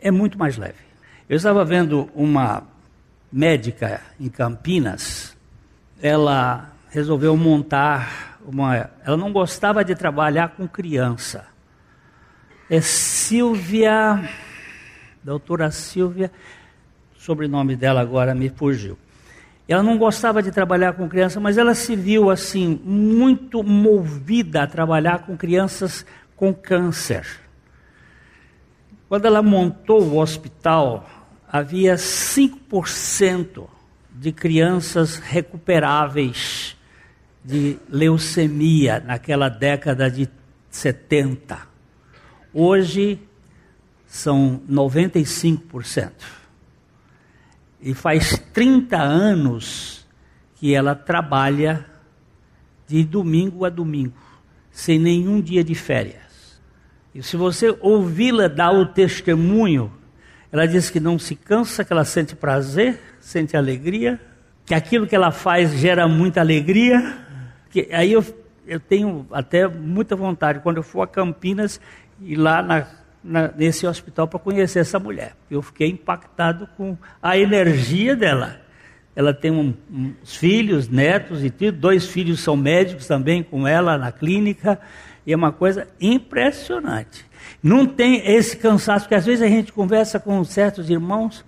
é 0.01 0.11
muito 0.11 0.39
mais 0.39 0.57
leve. 0.57 0.89
Eu 1.29 1.37
estava 1.37 1.63
vendo 1.65 2.09
uma 2.15 2.63
médica 3.31 4.01
em 4.19 4.31
Campinas, 4.31 5.37
ela 6.01 6.73
resolveu 6.89 7.37
montar 7.37 8.39
uma. 8.47 8.89
Ela 9.05 9.17
não 9.19 9.31
gostava 9.31 9.85
de 9.85 9.95
trabalhar 9.95 10.49
com 10.51 10.67
criança. 10.67 11.47
É 12.71 12.81
Silvia, 12.81 14.27
doutora 15.23 15.71
Silvia, 15.71 16.33
sobrenome 17.19 17.77
dela 17.77 18.01
agora 18.01 18.35
me 18.35 18.49
fugiu. 18.49 18.97
Ela 19.69 19.83
não 19.83 19.99
gostava 19.99 20.43
de 20.43 20.51
trabalhar 20.51 20.95
com 20.95 21.07
crianças, 21.07 21.43
mas 21.43 21.59
ela 21.59 21.75
se 21.75 21.95
viu 21.95 22.31
assim 22.31 22.81
muito 22.83 23.63
movida 23.63 24.63
a 24.63 24.67
trabalhar 24.67 25.27
com 25.27 25.37
crianças 25.37 26.07
com 26.35 26.55
câncer. 26.55 27.27
Quando 29.11 29.27
ela 29.27 29.43
montou 29.43 30.03
o 30.03 30.19
hospital, 30.19 31.07
havia 31.47 31.97
5% 31.97 33.67
de 34.11 34.33
crianças 34.33 35.17
recuperáveis 35.17 36.75
de 37.45 37.79
leucemia 37.91 39.01
naquela 39.01 39.51
década 39.51 40.11
de 40.11 40.29
70. 40.71 41.59
Hoje 42.55 43.21
são 44.07 44.63
95%. 44.69 46.38
E 47.81 47.95
faz 47.95 48.39
30 48.53 48.97
anos 48.97 50.07
que 50.57 50.75
ela 50.75 50.95
trabalha 50.95 51.87
de 52.87 53.05
domingo 53.05 53.65
a 53.65 53.69
domingo, 53.69 54.17
sem 54.71 54.99
nenhum 54.99 55.41
dia 55.41 55.63
de 55.63 55.75
férias. 55.75 56.61
E 57.15 57.23
se 57.23 57.37
você 57.37 57.77
ouvi-la 57.81 58.49
dar 58.49 58.73
o 58.73 58.87
testemunho, 58.87 59.93
ela 60.51 60.67
diz 60.67 60.91
que 60.91 60.99
não 60.99 61.19
se 61.19 61.35
cansa, 61.35 61.85
que 61.85 61.93
ela 61.93 62.05
sente 62.05 62.35
prazer, 62.35 62.99
sente 63.21 63.57
alegria, 63.57 64.21
que 64.65 64.75
aquilo 64.75 65.07
que 65.07 65.15
ela 65.15 65.31
faz 65.31 65.73
gera 65.79 66.09
muita 66.09 66.41
alegria. 66.41 67.19
Que, 67.71 67.89
aí 67.93 68.13
eu, 68.13 68.25
eu 68.67 68.81
tenho 68.81 69.27
até 69.31 69.69
muita 69.69 70.17
vontade, 70.17 70.61
quando 70.61 70.79
eu 70.79 70.83
for 70.83 71.03
a 71.03 71.07
Campinas, 71.07 71.81
ir 72.21 72.37
lá 72.37 72.63
na 72.63 72.87
na, 73.23 73.51
nesse 73.57 73.87
hospital 73.87 74.27
para 74.29 74.39
conhecer 74.39 74.81
essa 74.81 74.99
mulher. 74.99 75.35
Eu 75.51 75.63
fiquei 75.63 75.89
impactado 75.89 76.69
com 76.77 76.97
a 77.23 77.37
energia 77.37 78.15
dela. 78.15 78.61
Ela 79.15 79.35
tem 79.35 79.51
um, 79.51 79.75
uns 79.91 80.37
filhos, 80.37 80.89
netos 80.89 81.45
e 81.45 81.51
tudo. 81.51 81.73
Dois 81.73 82.07
filhos 82.07 82.41
são 82.41 82.57
médicos 82.57 83.07
também 83.07 83.43
com 83.43 83.67
ela 83.67 83.99
na 83.99 84.13
clínica. 84.13 84.81
E 85.27 85.33
é 85.33 85.37
uma 85.37 85.53
coisa 85.53 85.89
impressionante. 86.01 87.27
Não 87.63 87.87
tem 87.87 88.23
esse 88.31 88.57
cansaço, 88.57 89.05
porque 89.05 89.15
às 89.15 89.27
vezes 89.27 89.43
a 89.43 89.49
gente 89.49 89.73
conversa 89.73 90.21
com 90.21 90.43
certos 90.45 90.89
irmãos, 90.89 91.45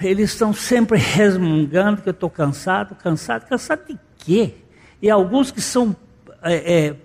eles 0.00 0.30
estão 0.30 0.52
sempre 0.52 0.98
resmungando 0.98 2.02
que 2.02 2.08
eu 2.08 2.12
estou 2.12 2.30
cansado, 2.30 2.94
cansado. 2.94 3.46
Cansado 3.46 3.86
de 3.88 3.98
quê? 4.18 4.54
E 5.02 5.10
alguns 5.10 5.50
que 5.50 5.60
são 5.60 5.96
é, 6.42 6.54
é, 6.54 6.96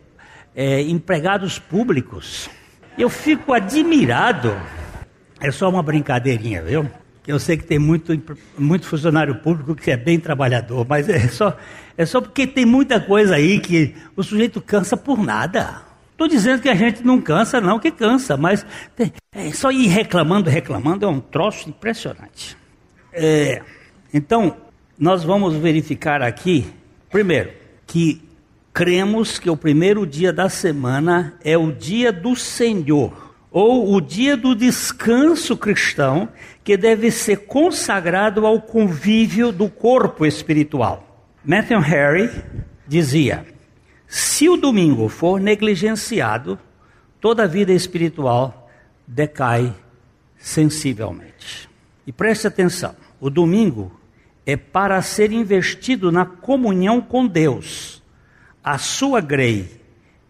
é, 0.55 0.81
empregados 0.81 1.57
públicos 1.57 2.49
eu 3.01 3.09
fico 3.09 3.53
admirado. 3.53 4.55
É 5.39 5.51
só 5.51 5.69
uma 5.69 5.81
brincadeirinha, 5.81 6.61
viu? 6.61 6.89
Eu 7.27 7.39
sei 7.39 7.57
que 7.57 7.63
tem 7.63 7.79
muito, 7.79 8.19
muito 8.57 8.85
funcionário 8.85 9.35
público 9.35 9.75
que 9.75 9.91
é 9.91 9.97
bem 9.97 10.19
trabalhador, 10.19 10.85
mas 10.87 11.07
é 11.09 11.27
só, 11.27 11.55
é 11.97 12.05
só 12.05 12.21
porque 12.21 12.47
tem 12.47 12.65
muita 12.65 12.99
coisa 12.99 13.35
aí 13.35 13.59
que 13.59 13.95
o 14.15 14.23
sujeito 14.23 14.61
cansa 14.61 14.97
por 14.97 15.19
nada. 15.23 15.81
Estou 16.11 16.27
dizendo 16.27 16.61
que 16.61 16.69
a 16.69 16.75
gente 16.75 17.03
não 17.03 17.19
cansa, 17.19 17.59
não, 17.59 17.79
que 17.79 17.89
cansa, 17.91 18.37
mas 18.37 18.65
tem, 18.95 19.11
é 19.33 19.51
só 19.51 19.71
ir 19.71 19.87
reclamando, 19.87 20.49
reclamando 20.49 21.05
é 21.05 21.07
um 21.07 21.19
troço 21.19 21.69
impressionante. 21.69 22.55
É, 23.11 23.61
então, 24.13 24.55
nós 24.97 25.23
vamos 25.23 25.55
verificar 25.55 26.21
aqui, 26.21 26.67
primeiro, 27.09 27.51
que 27.87 28.21
cremos 28.73 29.37
que 29.37 29.49
o 29.49 29.57
primeiro 29.57 30.05
dia 30.05 30.31
da 30.31 30.49
semana 30.49 31.35
é 31.43 31.57
o 31.57 31.71
dia 31.71 32.11
do 32.11 32.35
Senhor, 32.35 33.31
ou 33.51 33.93
o 33.93 33.99
dia 33.99 34.37
do 34.37 34.55
descanso 34.55 35.57
cristão, 35.57 36.29
que 36.63 36.77
deve 36.77 37.11
ser 37.11 37.45
consagrado 37.45 38.45
ao 38.45 38.61
convívio 38.61 39.51
do 39.51 39.69
corpo 39.69 40.25
espiritual. 40.25 41.27
Matthew 41.43 41.79
Harry 41.79 42.29
dizia: 42.87 43.45
se 44.07 44.47
o 44.47 44.55
domingo 44.55 45.09
for 45.09 45.39
negligenciado, 45.39 46.57
toda 47.19 47.43
a 47.43 47.47
vida 47.47 47.73
espiritual 47.73 48.69
decai 49.05 49.73
sensivelmente. 50.37 51.69
E 52.07 52.11
preste 52.13 52.47
atenção: 52.47 52.95
o 53.19 53.29
domingo 53.29 53.91
é 54.45 54.55
para 54.55 55.01
ser 55.01 55.33
investido 55.33 56.09
na 56.09 56.25
comunhão 56.25 57.01
com 57.01 57.27
Deus 57.27 58.00
a 58.63 58.77
sua 58.77 59.21
grei 59.21 59.81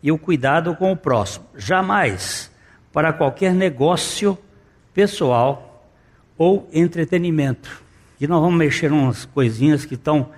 e 0.01 0.11
o 0.11 0.17
cuidado 0.17 0.75
com 0.75 0.91
o 0.91 0.97
próximo, 0.97 1.45
jamais 1.55 2.51
para 2.91 3.13
qualquer 3.13 3.53
negócio 3.53 4.37
pessoal 4.93 5.87
ou 6.37 6.69
entretenimento. 6.73 7.81
E 8.19 8.27
nós 8.27 8.41
vamos 8.41 8.57
mexer 8.57 8.91
umas 8.91 9.25
coisinhas 9.25 9.85
que 9.85 9.95
estão 9.95 10.29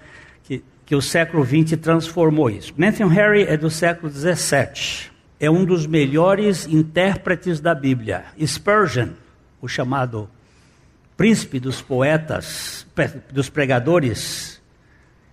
que, 0.43 0.63
que 0.85 0.95
o 0.95 1.01
século 1.01 1.45
XX 1.45 1.79
transformou 1.79 2.49
isso. 2.49 2.73
Matthew 2.77 3.07
Harry 3.07 3.43
é 3.43 3.57
do 3.57 3.69
século 3.69 4.11
XVII. 4.11 5.11
É 5.39 5.49
um 5.49 5.65
dos 5.65 5.85
melhores 5.85 6.65
intérpretes 6.67 7.59
da 7.59 7.75
Bíblia. 7.75 8.25
Spurgeon, 8.45 9.09
o 9.61 9.67
chamado 9.67 10.29
príncipe 11.17 11.59
dos 11.59 11.81
poetas, 11.81 12.87
dos 13.31 13.49
pregadores, 13.49 14.61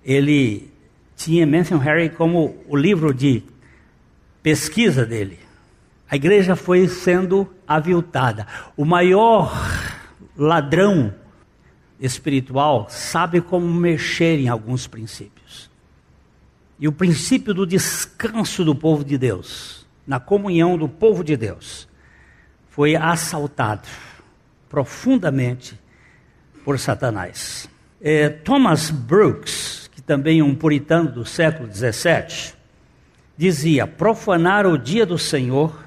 ele 0.05 0.73
tinha 1.21 1.47
Matthew 1.47 1.77
Harry 1.77 2.09
como 2.09 2.57
o 2.67 2.75
livro 2.75 3.13
de 3.13 3.43
pesquisa 4.43 5.05
dele. 5.05 5.39
A 6.11 6.17
igreja 6.17 6.57
foi 6.57 6.89
sendo 6.89 7.47
aviltada. 7.69 8.47
O 8.75 8.87
maior 8.87 9.53
ladrão 10.35 11.15
espiritual 12.01 12.87
sabe 12.89 13.43
como 13.43 13.67
mexer 13.67 14.39
em 14.39 14.49
alguns 14.49 14.87
princípios. 14.87 15.71
E 16.79 16.89
o 16.89 16.93
princípio 16.93 17.53
do 17.53 17.67
descanso 17.67 18.65
do 18.65 18.75
povo 18.75 19.05
de 19.05 19.19
Deus, 19.19 19.87
na 20.07 20.19
comunhão 20.19 20.79
do 20.79 20.89
povo 20.89 21.23
de 21.23 21.37
Deus, 21.37 21.87
foi 22.71 22.97
assaltado 22.97 23.87
profundamente 24.71 25.79
por 26.65 26.79
Satanás. 26.79 27.69
É, 28.01 28.31
Thomas 28.31 28.91
Brooks, 28.91 29.80
também 30.11 30.43
um 30.43 30.57
puritano 30.57 31.09
do 31.09 31.25
século 31.25 31.73
XVII, 31.73 32.53
dizia: 33.39 33.87
profanar 33.87 34.67
o 34.67 34.77
dia 34.77 35.07
do 35.07 35.17
Senhor 35.17 35.85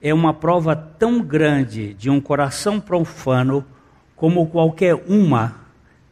é 0.00 0.14
uma 0.14 0.32
prova 0.32 0.76
tão 0.76 1.20
grande 1.20 1.92
de 1.94 2.08
um 2.08 2.20
coração 2.20 2.78
profano 2.78 3.64
como 4.14 4.46
qualquer 4.46 4.94
uma 4.94 5.56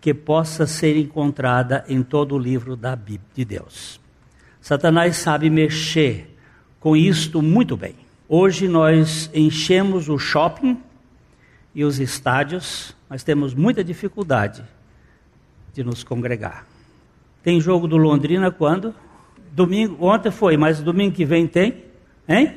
que 0.01 0.13
possa 0.13 0.67
ser 0.67 0.97
encontrada 0.97 1.85
em 1.89 2.03
todo 2.03 2.35
o 2.35 2.39
livro 2.39 2.75
da 2.75 2.97
Bíblia 2.97 3.31
de 3.33 3.45
Deus. 3.45 4.01
Satanás 4.61 5.17
sabe 5.17 5.49
mexer 5.49 6.37
com 6.81 6.97
isto 6.97 7.41
muito 7.41 7.77
bem. 7.77 7.95
Hoje 8.29 8.67
nós 8.67 9.31
enchemos 9.33 10.09
o 10.09 10.19
shopping 10.19 10.83
e 11.73 11.85
os 11.85 12.01
estádios, 12.01 12.93
mas 13.09 13.23
temos 13.23 13.55
muita 13.55 13.85
dificuldade 13.85 14.65
de 15.73 15.85
nos 15.85 16.03
congregar. 16.03 16.67
Tem 17.47 17.61
jogo 17.61 17.87
do 17.87 17.97
Londrina 17.97 18.51
quando? 18.51 18.93
Domingo, 19.53 20.05
ontem 20.05 20.33
foi, 20.33 20.57
mas 20.57 20.81
domingo 20.81 21.15
que 21.15 21.25
vem 21.25 21.47
tem? 21.47 21.85
Hein? 22.29 22.57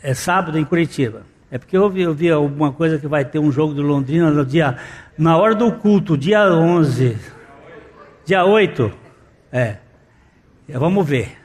É 0.00 0.14
sábado 0.14 0.56
em 0.56 0.64
Curitiba. 0.64 1.22
É 1.50 1.58
porque 1.58 1.76
eu 1.76 1.90
vi, 1.90 2.02
eu 2.02 2.14
vi 2.14 2.30
alguma 2.30 2.70
coisa 2.70 2.96
que 2.96 3.08
vai 3.08 3.24
ter 3.24 3.40
um 3.40 3.50
jogo 3.50 3.74
do 3.74 3.82
Londrina 3.82 4.30
no 4.30 4.46
dia, 4.46 4.76
na 5.18 5.36
hora 5.36 5.52
do 5.56 5.72
culto, 5.72 6.16
dia 6.16 6.48
11. 6.48 7.18
Dia 8.24 8.44
8. 8.44 8.92
É. 9.50 9.78
Vamos 10.68 11.04
ver. 11.04 11.36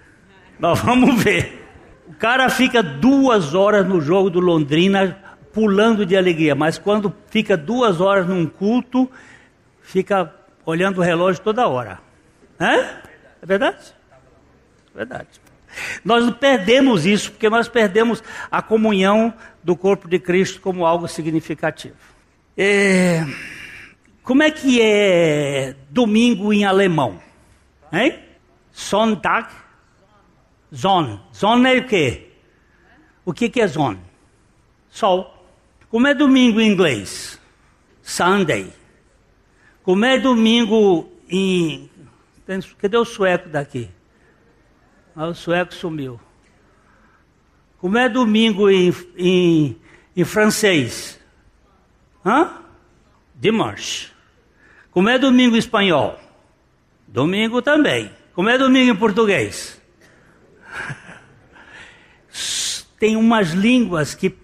Nós 0.60 0.78
vamos 0.86 1.24
ver. 1.24 1.67
O 2.08 2.13
cara 2.13 2.48
fica 2.50 2.84
duas 2.84 3.56
horas 3.56 3.88
no 3.88 4.00
jogo 4.00 4.30
do 4.30 4.39
Londrina 4.39 5.17
pulando 5.52 6.06
de 6.06 6.15
alegria, 6.15 6.54
mas 6.54 6.78
quando 6.78 7.12
fica 7.32 7.58
duas 7.58 8.00
horas 8.00 8.28
num 8.28 8.45
culto, 8.45 9.10
fica 9.82 10.32
olhando 10.63 11.00
o 11.00 11.04
relógio 11.04 11.41
toda 11.41 11.67
hora. 11.67 12.05
É? 12.60 12.80
É 13.41 13.46
verdade? 13.46 13.94
É 14.94 14.98
verdade. 14.98 15.28
Nós 16.04 16.30
perdemos 16.36 17.06
isso 17.06 17.32
porque 17.32 17.50
nós 17.50 17.68
perdemos 17.68 18.24
a 18.50 18.62
comunhão 18.62 19.34
do 19.63 19.76
corpo 19.76 20.08
de 20.08 20.20
Cristo 20.20 20.62
como 20.62 20.86
algo 20.86 21.08
significativo. 21.08 21.96
É... 22.58 23.26
Como 24.24 24.41
é 24.41 24.50
que 24.50 24.82
é 24.82 25.76
domingo 25.89 26.52
em 26.54 26.65
alemão? 26.65 27.20
Hein? 27.91 28.20
Sonntag? 28.72 29.50
Sonn. 30.72 31.20
Sonn 31.32 31.65
é 31.65 31.78
o 31.78 31.86
quê? 31.86 32.32
O 33.24 33.34
que, 33.34 33.50
que 33.50 33.62
é 33.62 33.68
Sonn? 33.68 33.98
Sol. 34.89 35.32
Como 35.89 36.08
é 36.08 36.13
domingo 36.13 36.60
em 36.60 36.72
inglês? 36.72 37.39
Sunday. 38.02 38.72
Como 39.84 40.04
é 40.06 40.18
domingo 40.20 41.10
em. 41.30 41.89
Cadê 42.78 42.98
o 42.98 43.06
sueco 43.06 43.50
daqui? 43.50 43.90
Ah, 45.16 45.28
o 45.28 45.34
sueco 45.34 45.74
sumiu. 45.74 46.20
Como 47.80 47.98
é 47.98 48.08
domingo 48.08 48.70
em, 48.70 48.94
em, 49.18 49.80
em 50.16 50.24
francês? 50.24 51.20
Hã? 52.26 52.62
Dimanche. 53.34 54.12
Como 54.92 55.10
é 55.10 55.18
domingo 55.18 55.56
em 55.56 55.60
espanhol? 55.60 56.20
Domingo 57.08 57.62
também. 57.62 58.12
Como 58.34 58.50
é 58.50 58.58
domingo 58.58 58.92
em 58.92 58.96
português? 58.96 59.82
Tem 63.00 63.16
umas 63.16 63.52
línguas 63.52 64.16
que 64.16 64.36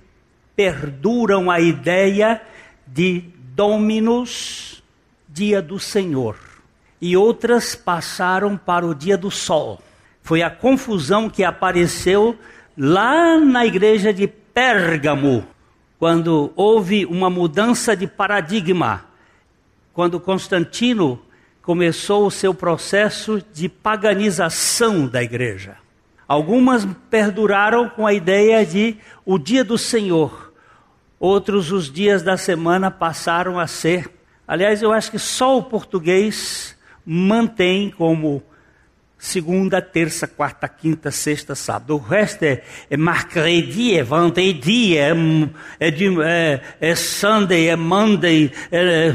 perduram 0.55 1.49
a 1.49 1.59
ideia 1.59 2.41
de 2.85 3.23
Dominus, 3.55 4.83
dia 5.27 5.61
do 5.61 5.79
Senhor, 5.79 6.37
e 7.01 7.17
outras 7.17 7.73
passaram 7.75 8.55
para 8.55 8.85
o 8.85 8.93
dia 8.93 9.17
do 9.17 9.31
sol. 9.31 9.81
Foi 10.21 10.43
a 10.43 10.51
confusão 10.51 11.29
que 11.29 11.43
apareceu 11.43 12.37
lá 12.77 13.39
na 13.39 13.65
igreja 13.65 14.13
de 14.13 14.27
Pérgamo, 14.27 15.45
quando 15.97 16.51
houve 16.55 17.05
uma 17.05 17.29
mudança 17.29 17.95
de 17.95 18.05
paradigma, 18.05 19.05
quando 19.93 20.19
Constantino 20.19 21.19
começou 21.61 22.25
o 22.25 22.31
seu 22.31 22.53
processo 22.53 23.41
de 23.53 23.67
paganização 23.67 25.07
da 25.07 25.23
igreja. 25.23 25.77
Algumas 26.27 26.87
perduraram 27.09 27.89
com 27.89 28.05
a 28.07 28.13
ideia 28.13 28.65
de 28.65 28.97
o 29.25 29.37
dia 29.37 29.63
do 29.63 29.77
Senhor. 29.77 30.53
Outros, 31.19 31.71
os 31.71 31.91
dias 31.91 32.23
da 32.23 32.37
semana 32.37 32.89
passaram 32.89 33.59
a 33.59 33.67
ser. 33.67 34.09
Aliás, 34.47 34.81
eu 34.81 34.91
acho 34.91 35.11
que 35.11 35.19
só 35.19 35.57
o 35.57 35.63
português 35.63 36.75
mantém 37.05 37.89
como 37.89 38.43
segunda, 39.21 39.79
terça, 39.79 40.27
quarta, 40.27 40.67
quinta, 40.67 41.11
sexta, 41.11 41.53
sábado. 41.53 41.93
O 41.93 41.99
resto 41.99 42.41
é, 42.43 42.63
é 42.89 42.97
mercredi, 42.97 43.95
é 43.95 44.03
vendredi, 44.03 44.97
é, 44.97 45.11
é, 45.79 45.89
é, 45.89 46.61
é 46.81 46.95
Sunday, 46.95 47.69
é 47.69 47.75
Monday, 47.75 48.51
é, 48.71 49.09
é, 49.09 49.13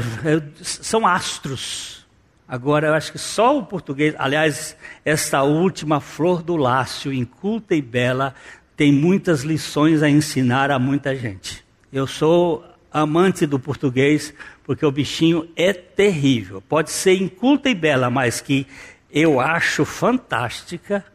são 0.63 1.05
astros. 1.05 2.05
Agora, 2.47 2.87
eu 2.87 2.93
acho 2.93 3.11
que 3.11 3.19
só 3.19 3.57
o 3.57 3.65
português, 3.65 4.15
aliás, 4.17 4.77
esta 5.03 5.43
última 5.43 5.99
flor 5.99 6.41
do 6.41 6.55
lácio, 6.55 7.11
inculta 7.11 7.75
e 7.75 7.81
bela, 7.81 8.33
tem 8.77 8.93
muitas 8.93 9.41
lições 9.41 10.01
a 10.01 10.09
ensinar 10.09 10.71
a 10.71 10.79
muita 10.79 11.13
gente. 11.13 11.65
Eu 11.91 12.07
sou 12.07 12.63
amante 12.89 13.45
do 13.45 13.59
português 13.59 14.33
porque 14.67 14.85
o 14.85 14.91
bichinho 14.91 15.47
é 15.55 15.71
terrível. 15.71 16.61
Pode 16.61 16.91
ser 16.91 17.13
inculta 17.13 17.69
e 17.69 17.73
bela, 17.73 18.09
mas 18.09 18.41
que 18.41 18.67
eu 19.09 19.39
acho 19.39 19.85
fantástica, 19.85 21.05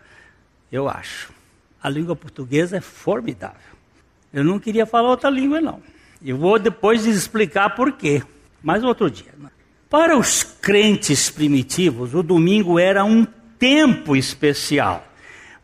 eu 0.73 0.89
acho. 0.89 1.31
A 1.81 1.91
língua 1.91 2.17
portuguesa 2.17 2.79
é 2.79 2.81
formidável. 2.81 3.59
Eu 4.33 4.43
não 4.43 4.59
queria 4.59 4.87
falar 4.87 5.11
outra 5.11 5.29
língua, 5.29 5.61
não. 5.61 5.83
Eu 6.25 6.39
vou 6.39 6.59
depois 6.59 7.05
explicar 7.05 7.75
por 7.75 7.93
quê. 7.93 8.23
Mas 8.63 8.83
outro 8.83 9.11
dia. 9.11 9.35
Para 9.91 10.17
os 10.17 10.43
crentes 10.43 11.29
primitivos, 11.29 12.15
o 12.15 12.23
domingo 12.23 12.79
era 12.79 13.05
um 13.05 13.27
tempo 13.59 14.17
especial. 14.17 15.07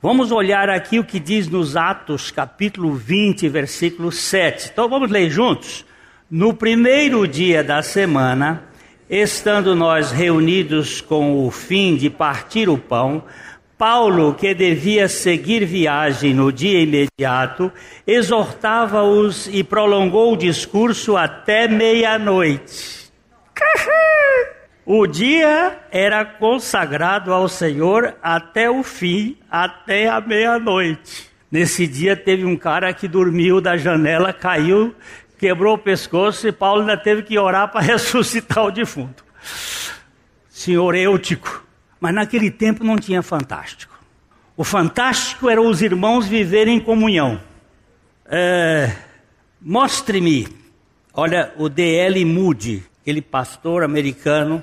Vamos 0.03 0.31
olhar 0.31 0.69
aqui 0.69 0.99
o 0.99 1.05
que 1.05 1.19
diz 1.19 1.49
nos 1.49 1.75
Atos, 1.75 2.31
capítulo 2.31 2.93
20, 2.93 3.49
versículo 3.49 4.13
7. 4.13 4.69
Então 4.73 4.91
vamos 4.91 5.11
ler 5.11 5.31
juntos? 5.31 5.88
No 6.31 6.53
primeiro 6.53 7.27
dia 7.27 7.65
da 7.65 7.81
semana, 7.81 8.63
estando 9.09 9.75
nós 9.75 10.13
reunidos 10.13 11.01
com 11.01 11.47
o 11.47 11.51
fim 11.51 11.97
de 11.97 12.11
partir 12.11 12.69
o 12.69 12.77
pão, 12.77 13.25
Paulo, 13.79 14.35
que 14.35 14.53
devia 14.53 15.09
seguir 15.09 15.65
viagem 15.65 16.35
no 16.35 16.53
dia 16.53 16.83
imediato, 16.83 17.73
exortava-os 18.07 19.49
e 19.51 19.65
prolongou 19.65 20.35
o 20.35 20.37
discurso 20.37 21.17
até 21.17 21.67
meia-noite. 21.67 23.11
O 24.85 25.07
dia 25.07 25.79
era 25.91 26.27
consagrado 26.27 27.33
ao 27.33 27.49
Senhor 27.49 28.15
até 28.23 28.69
o 28.69 28.83
fim, 28.83 29.39
até 29.51 30.11
a 30.11 30.21
meia-noite. 30.21 31.31
Nesse 31.51 31.87
dia 31.87 32.15
teve 32.15 32.45
um 32.45 32.59
cara 32.59 32.93
que 32.93 33.09
dormiu 33.09 33.59
da 33.59 33.79
janela, 33.79 34.35
caiu, 34.35 34.95
quebrou 35.39 35.75
o 35.75 35.79
pescoço 35.79 36.47
e 36.49 36.53
Paulo 36.53 36.81
ainda 36.81 36.97
teve 36.97 37.23
que 37.23 37.39
orar 37.39 37.71
para 37.71 37.81
ressuscitar 37.87 38.65
o 38.65 38.71
defunto. 38.71 39.25
Senhor 40.51 40.95
Eutico. 40.95 41.65
Mas 42.01 42.15
naquele 42.15 42.51
tempo 42.51 42.85
não 42.85 42.97
tinha 42.97 43.23
fantástico. 43.23 43.99
O 44.57 44.65
fantástico 44.65 45.49
era 45.49 45.61
os 45.61 45.83
irmãos 45.83 46.27
viverem 46.27 46.77
em 46.77 46.81
comunhão. 46.81 47.41
É, 48.27 48.93
Mostre-me, 49.61 50.47
olha, 51.13 51.53
o 51.57 51.69
D.L. 51.69 52.25
Moody, 52.25 52.85
aquele 53.01 53.21
pastor 53.21 53.83
americano 53.83 54.63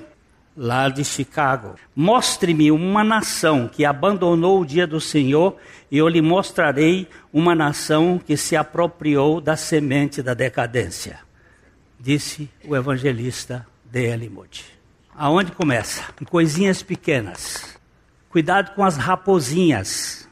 lá 0.56 0.88
de 0.88 1.04
Chicago. 1.04 1.74
Mostre-me 1.94 2.70
uma 2.70 3.04
nação 3.04 3.68
que 3.68 3.84
abandonou 3.84 4.62
o 4.62 4.66
dia 4.66 4.86
do 4.86 5.00
Senhor, 5.00 5.56
e 5.90 5.98
eu 5.98 6.08
lhe 6.08 6.22
mostrarei 6.22 7.08
uma 7.32 7.54
nação 7.54 8.18
que 8.18 8.36
se 8.36 8.56
apropriou 8.56 9.40
da 9.40 9.56
semente 9.56 10.22
da 10.22 10.32
decadência. 10.32 11.18
Disse 12.00 12.48
o 12.64 12.74
evangelista 12.74 13.66
D.L. 13.84 14.28
Moody. 14.30 14.64
Aonde 15.14 15.52
começa? 15.52 16.04
Em 16.20 16.24
coisinhas 16.24 16.82
pequenas. 16.82 17.78
Cuidado 18.30 18.74
com 18.74 18.84
as 18.84 18.96
raposinhas, 18.96 20.28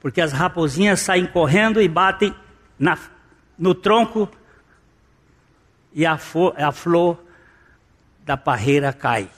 porque 0.00 0.20
as 0.20 0.32
raposinhas 0.32 1.00
saem 1.00 1.26
correndo 1.26 1.80
e 1.80 1.88
batem 1.88 2.34
na, 2.78 2.96
no 3.58 3.74
tronco 3.74 4.28
e 5.92 6.06
a, 6.06 6.12
a 6.56 6.72
flor 6.72 7.18
da 8.24 8.36
parreira 8.36 8.92
cai 8.92 9.28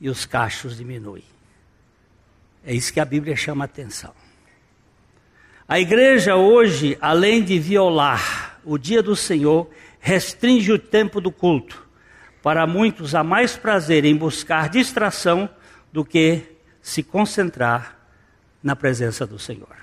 e 0.00 0.08
os 0.08 0.24
cachos 0.24 0.76
diminuem. 0.76 1.24
É 2.64 2.74
isso 2.74 2.92
que 2.92 3.00
a 3.00 3.04
Bíblia 3.04 3.36
chama 3.36 3.64
a 3.64 3.66
atenção. 3.66 4.12
A 5.68 5.78
igreja 5.78 6.36
hoje, 6.36 6.98
além 7.00 7.42
de 7.42 7.58
violar 7.58 8.58
o 8.64 8.76
dia 8.76 9.02
do 9.02 9.14
Senhor, 9.14 9.70
restringe 10.00 10.72
o 10.72 10.78
tempo 10.78 11.20
do 11.20 11.30
culto. 11.30 11.86
Para 12.42 12.66
muitos 12.66 13.14
há 13.14 13.22
mais 13.22 13.56
prazer 13.56 14.04
em 14.04 14.16
buscar 14.16 14.68
distração 14.68 15.48
do 15.92 16.04
que 16.04 16.42
se 16.82 17.02
concentrar 17.02 17.98
na 18.62 18.74
presença 18.74 19.26
do 19.26 19.38
Senhor. 19.38 19.76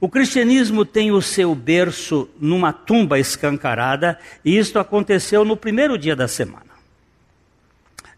O 0.00 0.08
cristianismo 0.08 0.84
tem 0.84 1.12
o 1.12 1.22
seu 1.22 1.54
berço 1.54 2.28
numa 2.40 2.72
tumba 2.72 3.20
escancarada, 3.20 4.18
e 4.44 4.58
isto 4.58 4.80
aconteceu 4.80 5.44
no 5.44 5.56
primeiro 5.56 5.96
dia 5.96 6.16
da 6.16 6.26
semana. 6.26 6.71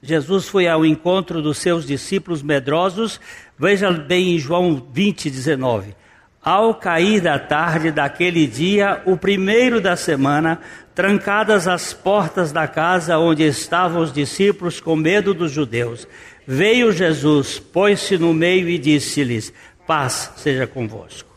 Jesus 0.04 0.46
foi 0.46 0.68
ao 0.68 0.84
encontro 0.84 1.40
dos 1.40 1.56
seus 1.56 1.86
discípulos 1.86 2.42
medrosos. 2.42 3.18
Veja 3.58 3.90
bem 3.90 4.34
em 4.34 4.38
João 4.38 4.86
20, 4.92 5.30
19. 5.30 5.96
Ao 6.42 6.74
cair 6.74 7.22
da 7.22 7.38
tarde 7.38 7.90
daquele 7.90 8.46
dia, 8.46 9.00
o 9.06 9.16
primeiro 9.16 9.80
da 9.80 9.96
semana, 9.96 10.60
trancadas 10.94 11.66
as 11.66 11.94
portas 11.94 12.52
da 12.52 12.68
casa 12.68 13.16
onde 13.18 13.44
estavam 13.44 14.02
os 14.02 14.12
discípulos 14.12 14.78
com 14.78 14.94
medo 14.94 15.32
dos 15.32 15.50
judeus, 15.50 16.06
veio 16.46 16.92
Jesus, 16.92 17.58
pôs-se 17.58 18.18
no 18.18 18.34
meio 18.34 18.68
e 18.68 18.76
disse-lhes: 18.76 19.54
Paz 19.86 20.32
seja 20.36 20.66
convosco. 20.66 21.34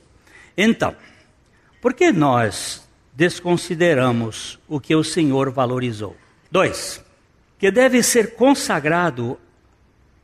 Então, 0.57 0.93
por 1.81 1.93
que 1.93 2.11
nós 2.11 2.85
desconsideramos 3.13 4.59
o 4.67 4.77
que 4.77 4.93
o 4.93 5.05
Senhor 5.05 5.51
valorizou? 5.51 6.17
Dois 6.51 7.06
que 7.57 7.71
deve 7.71 8.03
ser 8.03 8.35
consagrado 8.35 9.37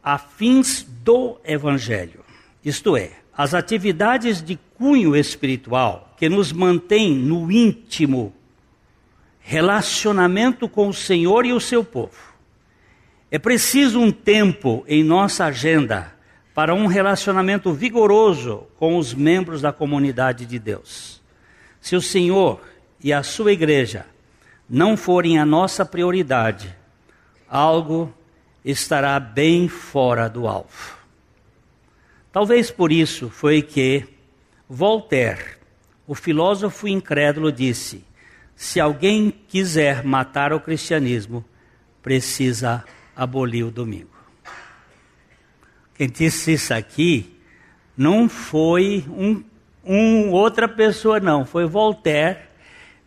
a 0.04 0.18
fins 0.18 0.84
do 0.84 1.40
Evangelho, 1.44 2.24
isto 2.64 2.96
é, 2.96 3.12
as 3.36 3.54
atividades 3.54 4.42
de 4.42 4.60
cunho 4.78 5.16
espiritual 5.16 6.14
que 6.18 6.30
nos 6.30 6.52
mantém 6.52 7.16
no 7.16 7.52
íntimo 7.52 8.34
relacionamento 9.40 10.70
com 10.70 10.88
o 10.88 10.94
Senhor 10.94 11.46
e 11.46 11.52
o 11.52 11.60
seu 11.60 11.84
povo. 11.84 12.34
É 13.30 13.40
preciso 13.40 14.00
um 14.00 14.12
tempo 14.12 14.86
em 14.88 15.04
nossa 15.04 15.46
agenda 15.46 16.14
para 16.54 16.74
um 16.74 16.86
relacionamento 16.86 17.74
vigoroso 17.74 18.68
com 18.78 18.98
os 18.98 19.14
membros 19.14 19.62
da 19.62 19.74
comunidade 19.74 20.46
de 20.46 20.60
Deus. 20.60 21.22
Se 21.82 21.96
o 21.96 22.02
Senhor 22.02 22.62
e 23.04 23.12
a 23.12 23.24
sua 23.24 23.52
igreja 23.52 24.06
não 24.70 24.96
forem 24.96 25.40
a 25.40 25.46
nossa 25.46 25.84
prioridade, 25.84 26.74
algo 27.54 28.12
estará 28.66 29.20
bem 29.20 29.68
fora 29.68 30.28
do 30.28 30.48
alvo. 30.48 30.98
Talvez 32.32 32.72
por 32.72 32.92
isso 32.92 33.30
foi 33.30 33.62
que 33.62 34.08
Voltaire, 34.68 35.58
o 36.08 36.16
filósofo 36.16 36.88
incrédulo, 36.88 37.52
disse: 37.52 38.04
se 38.56 38.80
alguém 38.80 39.30
quiser 39.48 40.04
matar 40.04 40.52
o 40.52 40.60
cristianismo, 40.60 41.46
precisa 42.02 42.84
abolir 43.16 43.66
o 43.66 43.72
domingo. 43.72 44.10
Quem 45.94 46.10
disse 46.10 46.54
isso 46.54 46.74
aqui 46.74 47.40
não 47.96 48.28
foi 48.28 49.06
um, 49.10 49.44
um 49.86 50.32
outra 50.32 50.68
pessoa, 50.68 51.20
não, 51.20 51.46
foi 51.46 51.68
Voltaire 51.68 52.40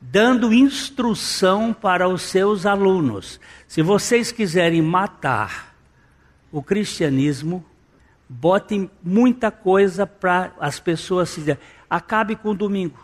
dando 0.00 0.52
instrução 0.52 1.72
para 1.72 2.09
os 2.09 2.22
seus 2.22 2.66
alunos. 2.66 3.40
Se 3.66 3.82
vocês 3.82 4.30
quiserem 4.30 4.82
matar 4.82 5.74
o 6.52 6.62
cristianismo, 6.62 7.64
botem 8.28 8.90
muita 9.02 9.50
coisa 9.50 10.06
para 10.06 10.52
as 10.61 10.78
pessoas 10.78 11.30
se 11.30 11.59
acabe 11.88 12.37
com 12.37 12.50
o 12.50 12.54
domingo. 12.54 12.98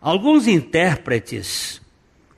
Alguns 0.00 0.46
intérpretes 0.46 1.80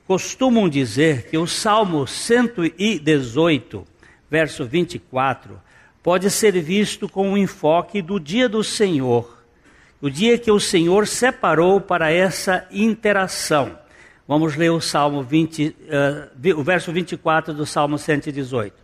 costumam 0.07 0.69
dizer 0.69 1.29
que 1.29 1.37
o 1.37 1.47
Salmo 1.47 2.05
118, 2.05 3.87
verso 4.29 4.65
24, 4.65 5.59
pode 6.03 6.29
ser 6.29 6.61
visto 6.61 7.09
com 7.09 7.31
um 7.31 7.37
enfoque 7.37 8.01
do 8.01 8.19
dia 8.19 8.47
do 8.47 8.63
Senhor 8.63 9.34
o 10.01 10.09
dia 10.09 10.37
que 10.37 10.51
o 10.51 10.59
Senhor 10.59 11.07
separou 11.07 11.79
para 11.79 12.11
essa 12.11 12.67
interação. 12.71 13.77
Vamos 14.27 14.55
ler 14.55 14.71
o 14.71 14.81
Salmo 14.81 15.21
20, 15.21 15.67
uh, 15.67 16.59
o 16.59 16.63
verso 16.63 16.91
24 16.91 17.53
do 17.53 17.65
Salmo 17.65 17.97
118. 17.97 18.75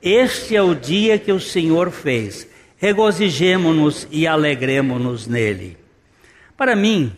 Este 0.00 0.54
é 0.54 0.62
o 0.62 0.74
dia 0.74 1.18
que 1.18 1.32
o 1.32 1.40
Senhor 1.40 1.90
fez. 1.90 2.48
Regozijemo-nos 2.76 4.06
e 4.10 4.26
alegremo-nos 4.26 5.26
nele. 5.26 5.76
Para 6.56 6.76
mim, 6.76 7.12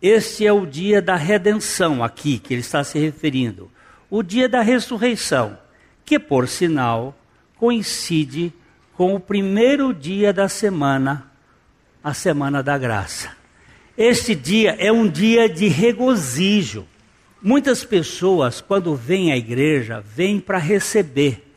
este 0.00 0.46
é 0.46 0.52
o 0.52 0.66
dia 0.66 1.00
da 1.00 1.16
redenção 1.16 2.02
aqui 2.02 2.38
que 2.38 2.54
ele 2.54 2.60
está 2.60 2.82
se 2.82 2.98
referindo. 2.98 3.70
O 4.10 4.22
dia 4.22 4.48
da 4.48 4.60
ressurreição, 4.60 5.58
que 6.04 6.18
por 6.18 6.48
sinal 6.48 7.16
coincide 7.56 8.52
com 8.94 9.14
o 9.14 9.20
primeiro 9.20 9.92
dia 9.92 10.32
da 10.32 10.48
semana 10.48 11.30
a 12.06 12.14
Semana 12.14 12.62
da 12.62 12.78
Graça. 12.78 13.32
Este 13.98 14.32
dia 14.32 14.76
é 14.78 14.92
um 14.92 15.08
dia 15.08 15.48
de 15.48 15.66
regozijo. 15.66 16.86
Muitas 17.42 17.84
pessoas, 17.84 18.60
quando 18.60 18.94
vêm 18.94 19.32
à 19.32 19.36
igreja, 19.36 20.00
vêm 20.06 20.38
para 20.38 20.56
receber. 20.56 21.52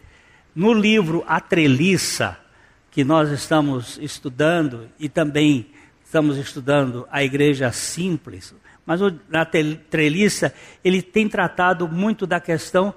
No 0.56 0.74
livro 0.74 1.24
A 1.28 1.40
Treliça, 1.40 2.36
que 2.90 3.04
nós 3.04 3.30
estamos 3.30 4.00
estudando, 4.02 4.90
e 5.00 5.08
também 5.08 5.68
estamos 6.04 6.36
estudando 6.36 7.08
a 7.12 7.24
Igreja 7.24 7.72
Simples, 7.72 8.56
mas 8.88 9.02
na 9.30 9.46
Treliça 9.46 10.52
ele 10.84 11.04
tem 11.04 11.30
tratado 11.30 11.88
muito 11.88 12.26
da 12.26 12.40
questão 12.40 12.92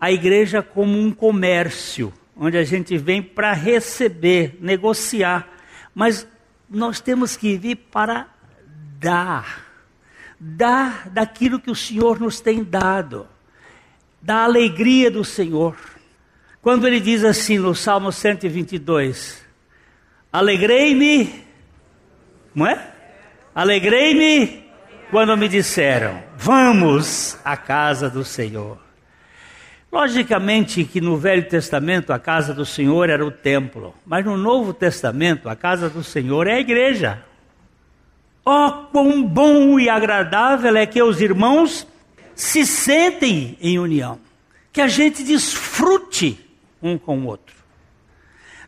a 0.00 0.10
igreja 0.10 0.60
como 0.60 0.98
um 0.98 1.12
comércio, 1.12 2.12
onde 2.36 2.58
a 2.58 2.64
gente 2.64 2.98
vem 2.98 3.22
para 3.22 3.52
receber, 3.52 4.58
negociar. 4.60 5.48
Mas 5.94 6.26
nós 6.68 7.00
temos 7.00 7.36
que 7.36 7.56
vir 7.56 7.76
para 7.76 8.28
dar. 8.98 9.64
Dar 10.38 11.08
daquilo 11.08 11.60
que 11.60 11.70
o 11.70 11.74
Senhor 11.74 12.20
nos 12.20 12.40
tem 12.40 12.62
dado. 12.62 13.26
Da 14.20 14.44
alegria 14.44 15.10
do 15.10 15.24
Senhor. 15.24 15.76
Quando 16.60 16.86
ele 16.86 17.00
diz 17.00 17.24
assim 17.24 17.58
no 17.58 17.74
Salmo 17.74 18.10
122: 18.10 19.44
Alegrei-me, 20.32 21.44
não 22.54 22.66
é? 22.66 22.92
Alegrei-me 23.54 24.64
quando 25.10 25.36
me 25.36 25.48
disseram: 25.48 26.22
Vamos 26.36 27.38
à 27.44 27.56
casa 27.56 28.10
do 28.10 28.24
Senhor. 28.24 28.85
Logicamente 29.96 30.84
que 30.84 31.00
no 31.00 31.16
Velho 31.16 31.48
Testamento 31.48 32.12
a 32.12 32.18
casa 32.18 32.52
do 32.52 32.66
Senhor 32.66 33.08
era 33.08 33.24
o 33.24 33.30
templo, 33.30 33.94
mas 34.04 34.22
no 34.26 34.36
Novo 34.36 34.74
Testamento 34.74 35.48
a 35.48 35.56
casa 35.56 35.88
do 35.88 36.04
Senhor 36.04 36.46
é 36.46 36.52
a 36.52 36.60
igreja. 36.60 37.24
Oh, 38.44 38.72
quão 38.92 39.24
bom 39.24 39.80
e 39.80 39.88
agradável 39.88 40.76
é 40.76 40.84
que 40.84 41.02
os 41.02 41.22
irmãos 41.22 41.86
se 42.34 42.66
sentem 42.66 43.56
em 43.58 43.78
união, 43.78 44.20
que 44.70 44.82
a 44.82 44.86
gente 44.86 45.24
desfrute 45.24 46.46
um 46.82 46.98
com 46.98 47.20
o 47.20 47.24
outro, 47.24 47.56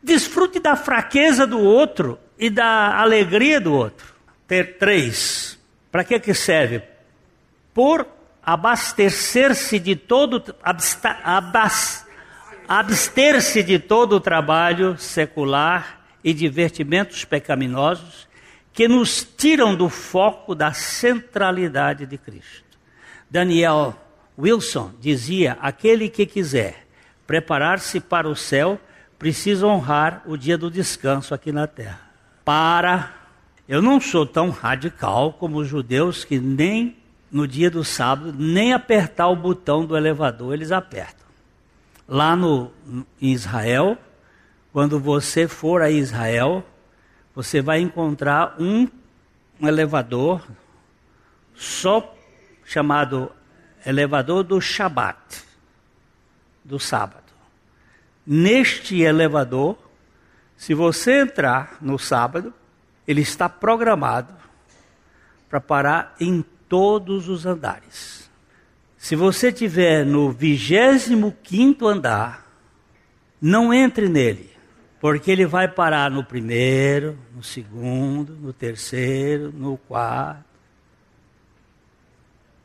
desfrute 0.03 0.59
da 0.59 0.77
fraqueza 0.77 1.47
do 1.47 1.61
outro 1.61 2.19
e 2.39 2.49
da 2.49 2.99
alegria 2.99 3.61
do 3.61 3.75
outro. 3.75 4.15
Ter 4.47 4.79
três, 4.79 5.59
para 5.93 6.05
que 6.05 6.19
que 6.19 6.33
serve? 6.33 6.81
Por 7.75 8.07
abastecer-se 8.49 9.79
de 9.79 9.95
todo 9.95 10.43
abster-se 12.67 13.63
de 13.63 13.79
todo 13.79 14.17
o 14.17 14.21
trabalho 14.21 14.97
secular 14.97 16.01
e 16.25 16.33
divertimentos 16.33 17.27
pecaminosos 17.27 18.27
que 18.73 18.89
nos 18.89 19.23
tiram 19.23 19.75
do 19.75 19.91
foco 19.91 20.55
da 20.55 20.73
centralidade 20.73 22.07
de 22.07 22.17
Cristo. 22.17 22.79
Daniel 23.31 23.95
Wilson 24.39 24.95
dizia: 24.99 25.59
aquele 25.61 26.09
que 26.09 26.25
quiser 26.25 26.87
preparar-se 27.27 28.01
para 28.01 28.27
o 28.27 28.35
céu 28.35 28.81
precisa 29.19 29.67
honrar 29.67 30.23
o 30.25 30.39
dia 30.39 30.57
do 30.57 30.71
descanso 30.71 31.35
aqui 31.35 31.53
na 31.53 31.67
terra. 31.67 32.01
Para. 32.47 33.15
Eu 33.69 33.83
não 33.83 34.01
sou 34.01 34.25
tão 34.25 34.49
radical 34.49 35.35
como 35.35 35.59
os 35.59 35.69
judeus 35.69 36.25
que 36.25 36.39
nem 36.39 36.97
no 37.31 37.47
dia 37.47 37.71
do 37.71 37.85
sábado, 37.85 38.35
nem 38.37 38.73
apertar 38.73 39.29
o 39.29 39.37
botão 39.37 39.85
do 39.85 39.97
elevador 39.97 40.55
eles 40.55 40.73
apertam. 40.73 41.27
Lá 42.07 42.35
no, 42.35 42.73
em 43.21 43.33
Israel, 43.33 43.99
quando 44.73 44.99
você 44.99 45.47
for 45.47 45.83
a 45.83 45.91
Israel, 45.91 46.65
você 47.35 47.61
vai 47.61 47.81
encontrar 47.81 48.57
um, 48.59 48.89
um 49.61 49.69
elevador 49.69 50.43
só 51.55 52.15
chamado 52.65 53.31
elevador 53.85 54.43
do 54.43 54.61
Shabat, 54.61 55.45
do 56.65 56.79
sábado. 56.79 57.25
Neste 58.27 59.01
elevador, 59.01 59.79
se 60.57 60.75
você 60.75 61.21
entrar 61.21 61.79
no 61.81 61.99
sábado, 61.99 62.53
ele 63.07 63.23
está 63.23 63.49
programado 63.49 64.35
para 65.49 65.61
parar 65.61 66.15
em 66.21 66.45
todos 66.69 67.29
os 67.29 67.47
andares. 67.47 68.31
Se 68.97 69.15
você 69.17 69.49
estiver 69.49 70.05
no 70.05 70.31
25 70.33 71.87
andar, 71.87 72.47
não 73.41 73.73
entre 73.73 74.09
nele, 74.09 74.51
porque 75.01 75.31
ele 75.31 75.47
vai 75.47 75.69
parar 75.69 76.11
no 76.11 76.25
primeiro, 76.25 77.17
no 77.35 77.43
segundo, 77.43 78.35
no 78.35 78.53
terceiro, 78.53 79.53
no 79.53 79.77
quarto. 79.79 80.45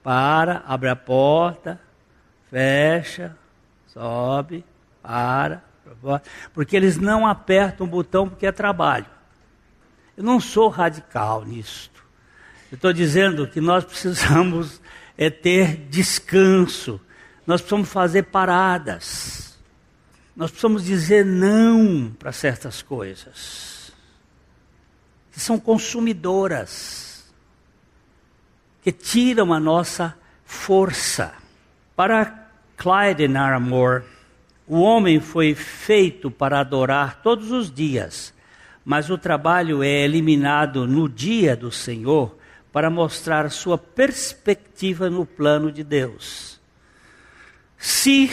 Para, 0.01 0.63
abre 0.67 0.89
a 0.89 0.95
porta, 0.95 1.79
fecha, 2.49 3.37
sobe, 3.87 4.65
para, 5.01 5.63
porque 6.53 6.75
eles 6.75 6.97
não 6.97 7.25
apertam 7.25 7.85
o 7.85 7.89
botão 7.89 8.27
porque 8.27 8.45
é 8.45 8.51
trabalho. 8.51 9.05
Eu 10.17 10.23
não 10.23 10.39
sou 10.39 10.67
radical 10.67 11.45
nisso. 11.45 11.92
Estou 12.73 12.91
dizendo 12.91 13.47
que 13.47 13.61
nós 13.61 13.85
precisamos 13.85 14.81
é 15.15 15.29
ter 15.29 15.75
descanso, 15.91 16.99
nós 17.45 17.61
precisamos 17.61 17.87
fazer 17.87 18.23
paradas, 18.23 19.59
nós 20.35 20.49
precisamos 20.49 20.83
dizer 20.83 21.23
não 21.23 22.11
para 22.17 22.31
certas 22.31 22.81
coisas 22.81 23.93
que 25.31 25.39
são 25.39 25.59
consumidoras, 25.59 27.31
que 28.81 28.91
tiram 28.91 29.53
a 29.53 29.59
nossa 29.59 30.17
força. 30.43 31.33
Para 31.95 32.49
Clyde 32.75 33.27
Naramore, 33.27 34.03
o 34.67 34.79
homem 34.79 35.19
foi 35.19 35.53
feito 35.53 36.31
para 36.31 36.59
adorar 36.59 37.21
todos 37.21 37.51
os 37.51 37.71
dias, 37.71 38.33
mas 38.83 39.11
o 39.11 39.17
trabalho 39.17 39.83
é 39.83 40.03
eliminado 40.03 40.87
no 40.87 41.07
dia 41.07 41.55
do 41.55 41.71
Senhor 41.71 42.41
para 42.73 42.89
mostrar 42.89 43.49
sua 43.51 43.77
perspectiva 43.77 45.07
no 45.07 45.27
plano 45.27 45.71
de 45.71 45.83
Deus. 45.83 46.59
Se 47.77 48.31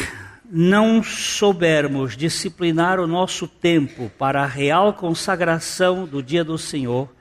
não 0.50 1.02
soubermos 1.02 2.16
disciplinar 2.16 2.98
o 2.98 3.06
nosso 3.06 3.46
tempo 3.46 4.10
para 4.18 4.42
a 4.42 4.46
real 4.46 4.94
consagração 4.94 6.06
do 6.06 6.22
dia 6.22 6.42
do 6.42 6.56
Senhor, 6.56 7.12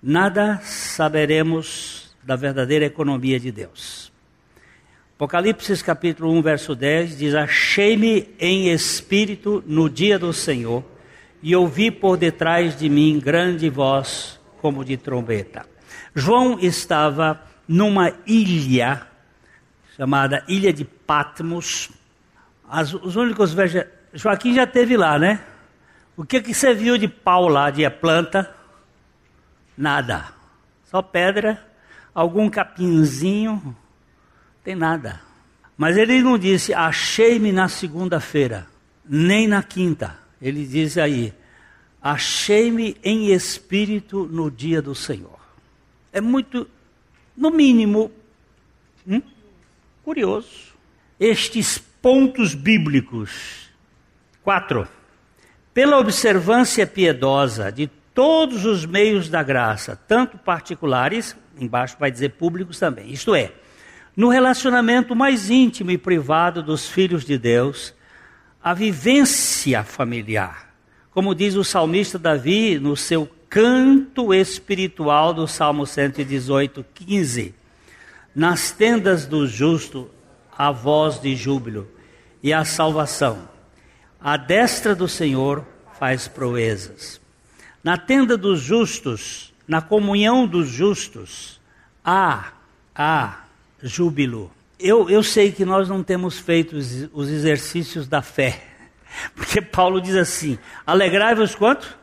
nada 0.00 0.60
saberemos 0.62 2.14
da 2.22 2.36
verdadeira 2.36 2.84
economia 2.84 3.40
de 3.40 3.50
Deus. 3.50 4.12
Apocalipse 5.16 5.82
capítulo 5.82 6.32
1, 6.34 6.42
verso 6.42 6.74
10 6.74 7.18
diz: 7.18 7.34
Achei-me 7.34 8.28
em 8.38 8.70
espírito 8.70 9.62
no 9.66 9.90
dia 9.90 10.18
do 10.18 10.32
Senhor, 10.32 10.84
e 11.42 11.54
ouvi 11.56 11.90
por 11.90 12.16
detrás 12.16 12.78
de 12.78 12.88
mim 12.88 13.18
grande 13.18 13.68
voz 13.68 14.40
como 14.60 14.84
de 14.84 14.96
trombeta. 14.96 15.69
João 16.14 16.58
estava 16.58 17.40
numa 17.68 18.12
ilha 18.26 19.06
chamada 19.96 20.42
Ilha 20.48 20.72
de 20.72 20.84
Patmos. 20.84 21.90
As, 22.68 22.94
os 22.94 23.16
únicos 23.16 23.52
veja, 23.52 23.90
Joaquim 24.14 24.54
já 24.54 24.66
teve 24.66 24.96
lá, 24.96 25.18
né? 25.18 25.40
O 26.16 26.24
que 26.24 26.40
que 26.40 26.54
você 26.54 26.74
viu 26.74 26.96
de 26.96 27.06
pau 27.06 27.48
lá, 27.48 27.70
de 27.70 27.88
planta? 27.90 28.50
Nada. 29.76 30.28
Só 30.84 31.02
pedra, 31.02 31.62
algum 32.14 32.48
capinzinho, 32.48 33.76
tem 34.64 34.74
nada. 34.74 35.20
Mas 35.76 35.96
ele 35.96 36.22
não 36.22 36.36
disse, 36.36 36.74
achei-me 36.74 37.52
na 37.52 37.68
segunda-feira, 37.68 38.66
nem 39.04 39.46
na 39.46 39.62
quinta. 39.62 40.18
Ele 40.40 40.66
diz 40.66 40.98
aí, 40.98 41.32
achei-me 42.02 42.96
em 43.04 43.32
espírito 43.32 44.26
no 44.30 44.50
dia 44.50 44.82
do 44.82 44.94
Senhor 44.94 45.39
é 46.12 46.20
muito, 46.20 46.68
no 47.36 47.50
mínimo, 47.50 48.10
hum, 49.06 49.22
curioso. 50.04 50.70
Estes 51.18 51.78
pontos 51.78 52.54
bíblicos. 52.54 53.70
Quatro. 54.42 54.88
Pela 55.72 55.98
observância 55.98 56.86
piedosa 56.86 57.70
de 57.70 57.86
todos 58.14 58.64
os 58.64 58.84
meios 58.84 59.28
da 59.28 59.42
graça, 59.42 59.98
tanto 60.08 60.36
particulares, 60.36 61.36
embaixo 61.58 61.96
vai 61.98 62.10
dizer 62.10 62.30
públicos 62.30 62.78
também, 62.78 63.10
isto 63.12 63.34
é, 63.34 63.52
no 64.16 64.28
relacionamento 64.28 65.14
mais 65.14 65.48
íntimo 65.48 65.90
e 65.90 65.98
privado 65.98 66.62
dos 66.62 66.88
filhos 66.88 67.24
de 67.24 67.38
Deus, 67.38 67.94
a 68.62 68.74
vivência 68.74 69.84
familiar. 69.84 70.74
Como 71.12 71.34
diz 71.34 71.54
o 71.54 71.64
salmista 71.64 72.18
Davi 72.18 72.78
no 72.78 72.96
seu 72.96 73.28
canto 73.50 74.32
espiritual 74.32 75.34
do 75.34 75.48
Salmo 75.48 75.84
118, 75.84 76.86
15. 76.94 77.52
Nas 78.32 78.70
tendas 78.70 79.26
do 79.26 79.44
justo, 79.44 80.08
a 80.56 80.70
voz 80.70 81.20
de 81.20 81.34
júbilo 81.34 81.88
e 82.40 82.52
a 82.52 82.64
salvação. 82.64 83.48
A 84.20 84.36
destra 84.36 84.94
do 84.94 85.08
Senhor 85.08 85.66
faz 85.98 86.28
proezas. 86.28 87.20
Na 87.82 87.98
tenda 87.98 88.36
dos 88.36 88.60
justos, 88.60 89.52
na 89.66 89.82
comunhão 89.82 90.46
dos 90.46 90.68
justos, 90.68 91.60
há, 92.04 92.52
há 92.94 93.40
júbilo. 93.82 94.52
Eu, 94.78 95.10
eu 95.10 95.24
sei 95.24 95.50
que 95.50 95.64
nós 95.64 95.88
não 95.88 96.04
temos 96.04 96.38
feito 96.38 96.76
os, 96.76 97.08
os 97.12 97.28
exercícios 97.28 98.06
da 98.06 98.22
fé, 98.22 98.62
porque 99.34 99.60
Paulo 99.60 100.00
diz 100.00 100.14
assim: 100.14 100.58
alegrai-vos 100.86 101.54
quanto? 101.54 101.99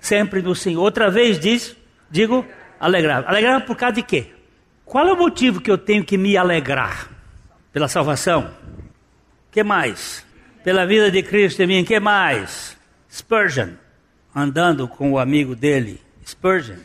Sempre 0.00 0.42
no 0.42 0.54
Senhor. 0.54 0.82
Outra 0.82 1.10
vez 1.10 1.38
diz, 1.38 1.76
digo, 2.10 2.44
alegrar. 2.78 3.24
Alegrar 3.26 3.64
por 3.64 3.76
causa 3.76 3.96
de 3.96 4.02
quê? 4.02 4.32
Qual 4.84 5.06
é 5.06 5.12
o 5.12 5.16
motivo 5.16 5.60
que 5.60 5.70
eu 5.70 5.78
tenho 5.78 6.04
que 6.04 6.16
me 6.16 6.36
alegrar? 6.36 7.08
Pela 7.72 7.88
salvação? 7.88 8.50
que 9.50 9.62
mais? 9.62 10.24
Pela 10.62 10.86
vida 10.86 11.10
de 11.10 11.22
Cristo 11.22 11.62
em 11.62 11.66
mim, 11.66 11.84
que 11.84 11.98
mais? 11.98 12.76
Spurgeon, 13.10 13.70
andando 14.34 14.86
com 14.86 15.12
o 15.12 15.18
amigo 15.18 15.56
dele, 15.56 16.00
Spurgeon, 16.24 16.78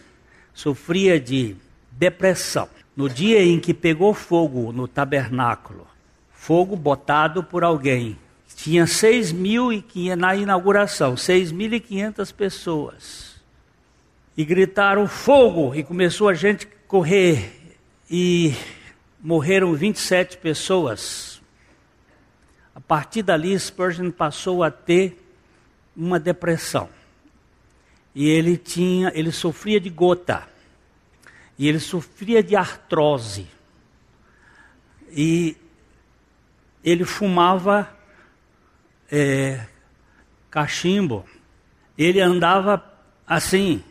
sofria 0.53 1.19
de 1.19 1.55
depressão. 1.91 2.67
No 2.95 3.09
dia 3.09 3.43
em 3.43 3.59
que 3.59 3.73
pegou 3.73 4.13
fogo 4.13 4.71
no 4.71 4.87
tabernáculo, 4.87 5.87
fogo 6.31 6.75
botado 6.75 7.43
por 7.43 7.63
alguém 7.63 8.17
tinha 8.63 8.87
6 8.87 9.33
mil 9.33 9.73
e 9.73 10.15
na 10.15 10.37
inauguração, 10.37 11.15
6.500 11.15 12.33
pessoas. 12.33 13.35
E 14.37 14.45
gritaram 14.45 15.05
fogo 15.05 15.75
e 15.75 15.83
começou 15.83 16.29
a 16.29 16.33
gente 16.33 16.65
correr 16.87 17.75
e 18.09 18.53
morreram 19.21 19.73
27 19.73 20.37
pessoas. 20.37 21.41
A 22.73 22.79
partir 22.79 23.21
dali, 23.21 23.59
Spurgeon 23.59 24.09
passou 24.11 24.63
a 24.63 24.71
ter 24.71 25.21
uma 25.93 26.17
depressão. 26.17 26.87
E 28.15 28.29
ele 28.29 28.55
tinha, 28.55 29.11
ele 29.13 29.33
sofria 29.33 29.77
de 29.77 29.89
gota. 29.89 30.47
E 31.59 31.67
ele 31.67 31.81
sofria 31.81 32.41
de 32.41 32.55
artrose. 32.55 33.45
E 35.11 35.57
ele 36.81 37.03
fumava 37.03 37.93
é, 39.11 39.65
cachimbo. 40.49 41.25
Ele 41.97 42.19
andava 42.19 42.83
assim, 43.27 43.83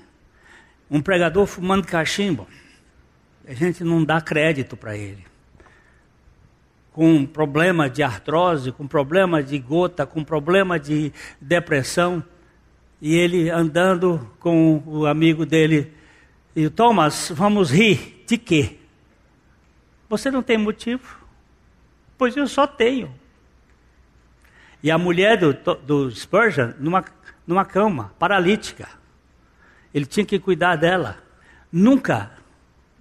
um 0.90 1.00
pregador 1.00 1.46
fumando 1.46 1.86
cachimbo. 1.86 2.46
A 3.46 3.54
gente 3.54 3.82
não 3.82 4.04
dá 4.04 4.20
crédito 4.20 4.76
para 4.76 4.96
ele. 4.96 5.24
Com 6.92 7.24
problema 7.24 7.88
de 7.88 8.02
artrose, 8.02 8.70
com 8.70 8.86
problema 8.86 9.42
de 9.42 9.58
gota, 9.58 10.06
com 10.06 10.22
problema 10.22 10.78
de 10.78 11.12
depressão. 11.40 12.22
E 13.00 13.14
ele 13.16 13.50
andando 13.50 14.30
com 14.38 14.82
o 14.86 15.06
amigo 15.06 15.44
dele, 15.44 15.92
e 16.54 16.68
Thomas, 16.68 17.32
vamos 17.34 17.70
rir 17.70 18.22
de 18.26 18.36
quê? 18.36 18.76
Você 20.08 20.30
não 20.30 20.42
tem 20.42 20.58
motivo? 20.58 21.18
Pois 22.18 22.36
eu 22.36 22.46
só 22.46 22.66
tenho. 22.66 23.12
E 24.82 24.90
a 24.90 24.98
mulher 24.98 25.38
do, 25.38 25.52
do 25.76 26.10
Spurgeon, 26.10 26.72
numa, 26.78 27.04
numa 27.46 27.64
cama, 27.64 28.12
paralítica. 28.18 28.88
Ele 29.94 30.06
tinha 30.06 30.26
que 30.26 30.38
cuidar 30.38 30.76
dela. 30.76 31.18
Nunca, 31.70 32.32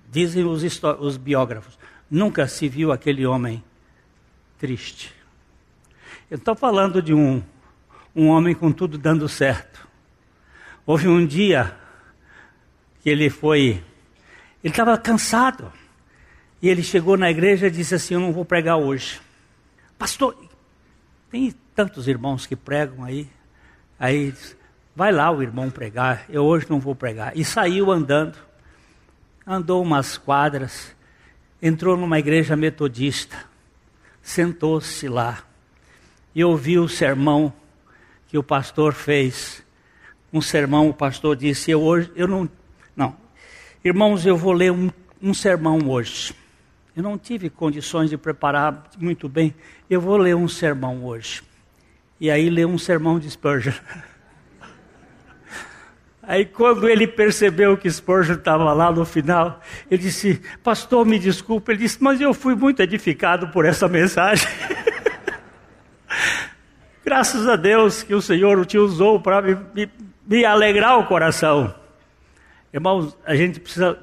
dizem 0.10 0.46
os, 0.46 0.64
os 1.00 1.18
biógrafos, 1.18 1.78
nunca 2.10 2.48
se 2.48 2.70
viu 2.70 2.92
aquele 2.92 3.26
homem 3.26 3.64
triste. 4.60 5.14
Eu 6.30 6.38
estou 6.38 6.56
falando 6.56 7.02
de 7.02 7.14
um, 7.14 7.42
um 8.16 8.28
homem 8.28 8.54
com 8.54 8.72
tudo 8.72 8.98
dando 8.98 9.28
certo. 9.28 9.88
Houve 10.86 11.08
um 11.08 11.26
dia 11.26 11.76
que 13.02 13.10
ele 13.10 13.30
foi, 13.30 13.84
ele 14.64 14.72
estava 14.72 14.98
cansado. 14.98 15.72
E 16.62 16.70
ele 16.70 16.84
chegou 16.84 17.18
na 17.18 17.32
igreja 17.32 17.68
e 17.68 17.72
disse 17.72 17.96
assim: 17.96 18.14
Eu 18.14 18.20
não 18.20 18.32
vou 18.32 18.46
pregar 18.46 18.78
hoje. 18.78 19.20
Pastor, 19.98 20.38
tem 21.32 21.56
tantos 21.74 22.10
irmãos 22.10 22.46
que 22.46 22.56
pregam 22.56 23.04
aí. 23.06 23.28
Aí 23.98 24.34
vai 24.96 25.12
lá 25.12 25.32
o 25.32 25.42
irmão 25.42 25.70
pregar, 25.70 26.26
eu 26.30 26.44
hoje 26.44 26.68
não 26.70 26.80
vou 26.80 26.94
pregar. 26.94 27.32
E 27.38 27.46
saiu 27.46 27.90
andando, 27.90 28.38
andou 29.48 29.82
umas 29.82 30.18
quadras, 30.18 30.94
entrou 31.62 31.96
numa 31.96 32.20
igreja 32.20 32.56
metodista, 32.56 33.46
sentou-se 34.22 35.08
lá 35.08 35.44
e 36.36 36.44
ouviu 36.44 36.84
o 36.84 36.90
sermão 36.90 37.54
que 38.28 38.38
o 38.38 38.44
pastor 38.44 38.94
fez. 38.94 39.64
Um 40.34 40.42
sermão, 40.42 40.90
o 40.90 40.94
pastor 40.94 41.36
disse: 41.36 41.72
Eu 41.72 41.82
hoje, 41.82 42.12
eu 42.16 42.28
não. 42.28 42.50
Não. 42.96 43.16
Irmãos, 43.84 44.26
eu 44.26 44.38
vou 44.38 44.52
ler 44.52 44.72
um, 44.72 44.90
um 45.22 45.34
sermão 45.34 45.80
hoje. 45.90 46.34
Eu 46.96 47.04
não 47.04 47.18
tive 47.18 47.50
condições 47.50 48.10
de 48.10 48.18
preparar 48.18 48.90
muito 48.98 49.30
bem. 49.30 49.56
Eu 49.90 50.02
vou 50.02 50.18
ler 50.18 50.36
um 50.36 50.48
sermão 50.48 51.06
hoje. 51.06 51.42
E 52.20 52.30
aí 52.30 52.50
leu 52.50 52.70
um 52.70 52.78
sermão 52.78 53.18
de 53.18 53.30
Spurgeon. 53.30 53.74
Aí 56.24 56.46
quando 56.46 56.88
ele 56.88 57.08
percebeu 57.08 57.76
que 57.76 57.90
Spurgeon 57.90 58.36
estava 58.36 58.72
lá 58.74 58.92
no 58.92 59.04
final, 59.04 59.60
ele 59.90 60.04
disse, 60.04 60.40
pastor, 60.64 61.06
me 61.06 61.18
desculpe. 61.18 61.72
Ele 61.72 61.80
disse, 61.80 62.02
mas 62.02 62.22
eu 62.22 62.34
fui 62.34 62.54
muito 62.54 62.82
edificado 62.82 63.48
por 63.50 63.66
essa 63.66 63.88
mensagem. 63.88 64.48
Graças 67.04 67.48
a 67.48 67.56
Deus 67.56 68.04
que 68.04 68.14
o 68.14 68.22
Senhor 68.22 68.64
te 68.66 68.78
usou 68.78 69.20
para 69.20 69.42
me, 69.42 69.58
me, 69.74 69.90
me, 70.26 70.46
alegrar 70.46 71.00
o 71.00 71.08
coração. 71.08 71.74
Irmãos, 72.74 73.18
a 73.26 73.36
gente 73.36 73.60
precisa 73.60 74.00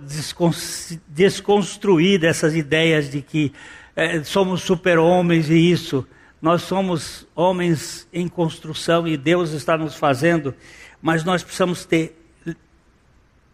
desconstruir 1.09 2.21
dessas 2.21 2.55
ideias 2.55 3.11
de 3.11 3.23
que 3.23 3.51
é, 3.97 4.23
somos 4.23 4.61
super-homens 4.61 5.49
e 5.49 5.55
isso. 5.55 6.07
Nós 6.41 6.63
somos 6.63 7.27
homens 7.35 8.07
em 8.13 8.29
construção 8.29 9.09
e 9.09 9.17
Deus 9.17 9.53
está 9.53 9.77
nos 9.79 9.97
fazendo, 9.97 10.55
mas 11.01 11.25
nós 11.25 11.43
precisamos 11.43 11.87
ter 11.87 12.15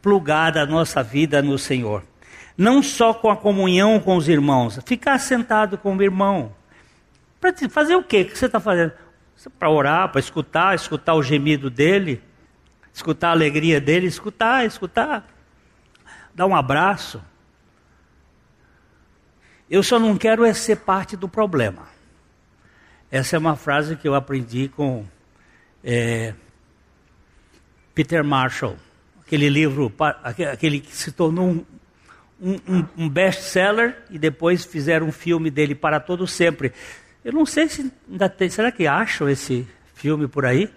plugada 0.03 0.61
a 0.61 0.67
nossa 0.67 1.03
vida 1.03 1.41
no 1.41 1.59
Senhor. 1.59 2.03
Não 2.59 2.83
só 2.83 3.15
com 3.15 3.31
a 3.31 3.37
comunhão 3.37 4.01
com 4.01 4.17
os 4.17 4.29
irmãos, 4.29 4.81
ficar 4.85 5.19
sentado 5.19 5.79
com 5.79 5.97
o 5.97 6.03
irmão. 6.03 6.53
Para 7.41 7.55
fazer 7.71 7.95
o 7.95 8.03
quê? 8.03 8.23
O 8.23 8.25
que 8.27 8.37
você 8.37 8.47
está 8.47 8.59
fazendo? 8.59 8.93
Para 9.59 9.71
orar, 9.71 10.11
para 10.11 10.21
escutar, 10.21 10.75
escutar 10.75 11.15
o 11.15 11.23
gemido 11.23 11.71
dele, 11.71 12.21
escutar 12.95 13.29
a 13.29 13.33
alegria 13.33 13.81
dele, 13.81 14.07
escutar, 14.07 14.65
escutar. 14.65 15.29
Dar 16.33 16.47
um 16.47 16.55
abraço. 16.55 17.21
Eu 19.69 19.83
só 19.83 19.99
não 19.99 20.17
quero 20.17 20.45
é 20.45 20.55
ser 20.55 20.77
parte 20.77 21.17
do 21.17 21.29
problema. 21.29 21.89
Essa 23.11 23.35
é 23.35 23.39
uma 23.39 23.57
frase 23.57 23.97
que 23.97 24.07
eu 24.07 24.15
aprendi 24.15 24.69
com 24.69 25.05
é, 25.83 26.35
Peter 27.95 28.23
Marshall, 28.23 28.77
aquele 29.27 29.49
livro, 29.49 29.93
aquele 30.23 30.81
que 30.81 30.95
se 30.95 31.13
tornou 31.13 31.49
um, 31.49 31.65
um, 32.41 32.87
um 32.97 33.09
best-seller 33.09 34.03
e 34.11 34.19
depois 34.19 34.65
fizeram 34.65 35.09
um 35.09 35.13
filme 35.13 35.51
dele 35.51 35.75
para 35.75 35.99
todo 35.99 36.27
sempre. 36.27 36.73
Eu 37.25 37.33
não 37.33 37.47
sei 37.47 37.69
se 37.69 37.93
ainda 38.11 38.29
tem, 38.29 38.49
será 38.49 38.71
que 38.71 38.87
acham 38.87 39.29
esse 39.29 39.67
filme 39.95 40.29
por 40.29 40.45
aí? 40.45 40.71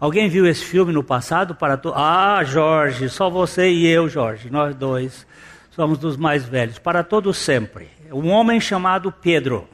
Alguém 0.00 0.28
viu 0.28 0.46
esse 0.46 0.64
filme 0.64 0.92
no 0.92 1.02
passado 1.02 1.56
para 1.56 1.76
to... 1.76 1.92
Ah, 1.92 2.44
Jorge, 2.44 3.08
só 3.08 3.28
você 3.28 3.68
e 3.68 3.86
eu, 3.86 4.08
Jorge, 4.08 4.48
nós 4.48 4.74
dois 4.74 5.26
somos 5.72 5.98
dos 5.98 6.16
mais 6.16 6.44
velhos, 6.44 6.78
para 6.78 7.02
todo 7.02 7.32
sempre. 7.34 7.88
Um 8.12 8.30
homem 8.30 8.60
chamado 8.60 9.10
Pedro. 9.10 9.68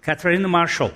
Catherine 0.00 0.46
Marshall. 0.46 0.92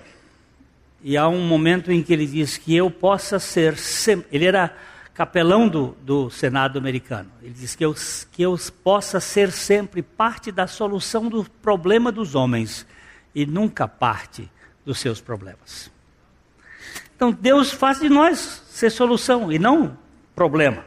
E 1.02 1.16
há 1.16 1.28
um 1.28 1.46
momento 1.46 1.90
em 1.90 2.02
que 2.02 2.12
ele 2.12 2.26
diz 2.26 2.56
que 2.56 2.76
eu 2.76 2.90
possa 2.90 3.38
ser 3.38 3.76
sempre. 3.76 4.26
Ele 4.32 4.44
era 4.44 4.74
capelão 5.14 5.66
do, 5.66 5.96
do 6.02 6.30
Senado 6.30 6.78
americano. 6.78 7.30
Ele 7.42 7.54
diz 7.54 7.74
que 7.74 7.84
eu, 7.84 7.94
que 8.32 8.42
eu 8.42 8.58
possa 8.82 9.18
ser 9.18 9.50
sempre 9.50 10.02
parte 10.02 10.52
da 10.52 10.66
solução 10.66 11.28
do 11.28 11.44
problema 11.44 12.12
dos 12.12 12.34
homens 12.34 12.86
e 13.34 13.46
nunca 13.46 13.88
parte 13.88 14.50
dos 14.84 14.98
seus 14.98 15.20
problemas. 15.20 15.90
Então 17.18 17.32
Deus 17.32 17.72
faz 17.72 17.98
de 17.98 18.08
nós 18.08 18.62
ser 18.68 18.90
solução 18.90 19.50
e 19.50 19.58
não 19.58 19.98
problema. 20.36 20.84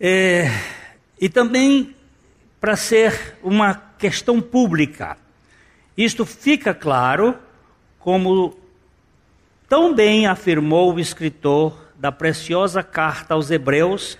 É, 0.00 0.50
e 1.20 1.28
também 1.28 1.94
para 2.60 2.74
ser 2.74 3.38
uma 3.40 3.76
questão 3.96 4.40
pública. 4.40 5.16
Isto 5.96 6.26
fica 6.26 6.74
claro, 6.74 7.36
como 8.00 8.58
tão 9.68 9.94
bem 9.94 10.26
afirmou 10.26 10.92
o 10.92 10.98
escritor 10.98 11.78
da 11.96 12.10
preciosa 12.10 12.82
carta 12.82 13.34
aos 13.34 13.52
Hebreus, 13.52 14.18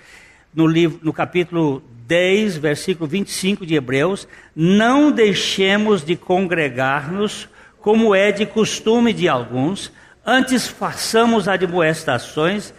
no, 0.54 0.64
livro, 0.64 1.00
no 1.02 1.12
capítulo 1.12 1.82
10, 2.06 2.56
versículo 2.56 3.08
25 3.08 3.66
de 3.66 3.74
Hebreus: 3.74 4.28
Não 4.54 5.10
deixemos 5.10 6.04
de 6.04 6.14
congregar-nos, 6.14 7.48
como 7.80 8.14
é 8.14 8.30
de 8.30 8.46
costume 8.46 9.12
de 9.12 9.28
alguns, 9.28 9.92
antes 10.28 10.66
façamos 10.68 11.48
admoestações, 11.48 12.74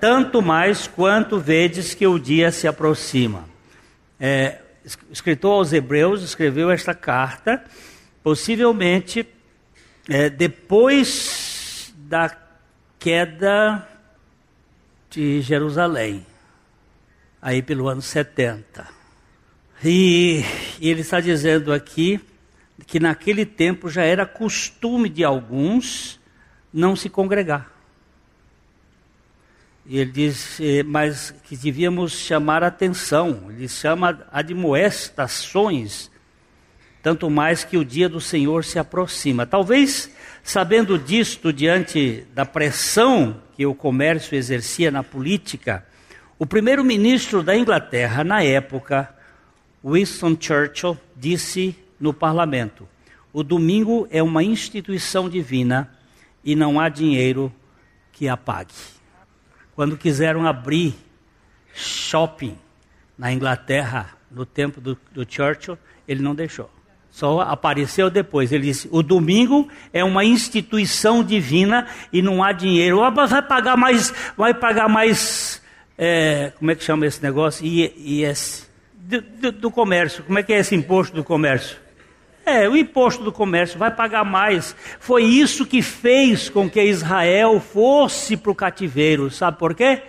tanto 0.00 0.42
mais 0.42 0.86
quanto 0.86 1.38
vedes 1.38 1.94
que 1.94 2.06
o 2.06 2.18
dia 2.18 2.52
se 2.52 2.68
aproxima. 2.68 3.44
É, 4.20 4.58
escritor 5.10 5.54
aos 5.54 5.72
Hebreus 5.72 6.22
escreveu 6.22 6.70
esta 6.70 6.94
carta 6.94 7.62
Possivelmente, 8.22 9.26
é, 10.06 10.28
depois 10.28 11.94
da 11.96 12.36
queda 12.98 13.88
de 15.08 15.40
Jerusalém, 15.40 16.26
aí 17.40 17.62
pelo 17.62 17.88
ano 17.88 18.02
70. 18.02 18.86
E, 19.82 20.44
e 20.78 20.90
ele 20.90 21.00
está 21.00 21.20
dizendo 21.20 21.72
aqui 21.72 22.20
que 22.86 23.00
naquele 23.00 23.46
tempo 23.46 23.88
já 23.88 24.02
era 24.02 24.26
costume 24.26 25.08
de 25.08 25.24
alguns 25.24 26.17
não 26.72 26.94
se 26.94 27.08
congregar. 27.08 27.70
E 29.86 29.98
ele 29.98 30.12
diz, 30.12 30.60
eh, 30.60 30.82
mas 30.82 31.34
que 31.44 31.56
devíamos 31.56 32.12
chamar 32.12 32.62
atenção, 32.62 33.46
ele 33.48 33.68
chama 33.68 34.26
admoestações 34.30 36.10
tanto 37.02 37.30
mais 37.30 37.64
que 37.64 37.76
o 37.76 37.84
dia 37.84 38.08
do 38.08 38.20
Senhor 38.20 38.64
se 38.64 38.78
aproxima. 38.78 39.46
Talvez, 39.46 40.10
sabendo 40.42 40.98
disto, 40.98 41.52
diante 41.52 42.26
da 42.34 42.44
pressão 42.44 43.40
que 43.56 43.64
o 43.64 43.74
comércio 43.74 44.36
exercia 44.36 44.90
na 44.90 45.02
política, 45.02 45.86
o 46.38 46.46
primeiro-ministro 46.46 47.42
da 47.42 47.56
Inglaterra, 47.56 48.22
na 48.22 48.42
época, 48.42 49.08
Winston 49.84 50.36
Churchill, 50.38 50.98
disse 51.16 51.74
no 51.98 52.12
parlamento: 52.12 52.88
o 53.32 53.42
domingo 53.42 54.06
é 54.10 54.22
uma 54.22 54.42
instituição 54.42 55.28
divina 55.28 55.90
e 56.44 56.54
não 56.54 56.80
há 56.80 56.88
dinheiro 56.88 57.52
que 58.12 58.28
a 58.28 58.36
pague. 58.36 58.74
Quando 59.74 59.96
quiseram 59.96 60.46
abrir 60.46 60.94
shopping 61.74 62.58
na 63.16 63.32
Inglaterra, 63.32 64.16
no 64.30 64.44
tempo 64.44 64.80
do, 64.80 64.98
do 65.12 65.26
Churchill, 65.28 65.78
ele 66.06 66.22
não 66.22 66.34
deixou. 66.34 66.70
Só 67.10 67.40
apareceu 67.40 68.10
depois. 68.10 68.52
Ele 68.52 68.64
disse: 68.64 68.88
o 68.90 69.02
domingo 69.02 69.68
é 69.92 70.04
uma 70.04 70.24
instituição 70.24 71.24
divina 71.24 71.86
e 72.12 72.22
não 72.22 72.42
há 72.42 72.52
dinheiro. 72.52 73.02
Ah, 73.02 73.10
vai 73.10 73.42
pagar 73.42 73.76
mais, 73.76 74.12
vai 74.36 74.54
pagar 74.54 74.88
mais. 74.88 75.62
É, 75.96 76.52
como 76.58 76.70
é 76.70 76.74
que 76.74 76.84
chama 76.84 77.06
esse 77.06 77.22
negócio? 77.22 77.66
IS. 77.66 78.68
Do, 78.94 79.20
do, 79.20 79.52
do, 79.52 79.70
comércio. 79.70 80.22
Como 80.22 80.38
é 80.38 80.42
que 80.42 80.52
é 80.52 80.58
esse 80.58 80.74
imposto 80.74 81.16
do 81.16 81.24
comércio? 81.24 81.78
É, 82.48 82.66
o 82.66 82.74
imposto 82.74 83.22
do 83.22 83.30
comércio 83.30 83.78
vai 83.78 83.90
pagar 83.90 84.24
mais. 84.24 84.74
Foi 84.98 85.22
isso 85.22 85.66
que 85.66 85.82
fez 85.82 86.48
com 86.48 86.68
que 86.68 86.82
Israel 86.82 87.60
fosse 87.60 88.38
para 88.38 88.50
o 88.50 88.54
cativeiro. 88.54 89.30
Sabe 89.30 89.58
por 89.58 89.74
quê? 89.74 90.00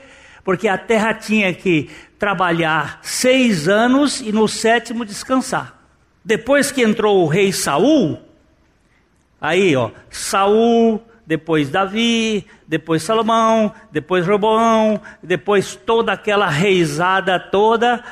Porque 0.41 0.69
a 0.69 0.77
terra 0.77 1.13
tinha 1.13 1.53
que 1.53 1.89
trabalhar 2.17 2.99
seis 3.01 3.67
anos 3.67 4.21
e 4.21 4.31
no 4.31 4.47
sétimo 4.47 5.03
descansar. 5.03 5.77
Depois 6.23 6.71
que 6.71 6.81
entrou 6.81 7.23
o 7.23 7.27
rei 7.27 7.51
Saul, 7.51 8.17
aí 9.41 9.75
ó, 9.75 9.91
Saul, 10.09 11.03
depois 11.29 11.69
Davi, 11.69 12.47
depois 12.65 13.03
Salomão, 13.03 13.73
depois 13.91 14.25
Roboão, 14.25 14.99
depois 15.21 15.75
toda 15.75 16.13
aquela 16.13 16.49
reisada 16.49 17.37
toda, 17.37 18.03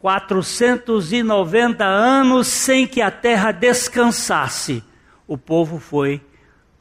490 0.00 1.84
anos 1.84 2.46
sem 2.46 2.86
que 2.86 3.02
a 3.02 3.10
terra 3.10 3.52
descansasse. 3.52 4.82
O 5.28 5.36
povo 5.36 5.78
foi 5.78 6.20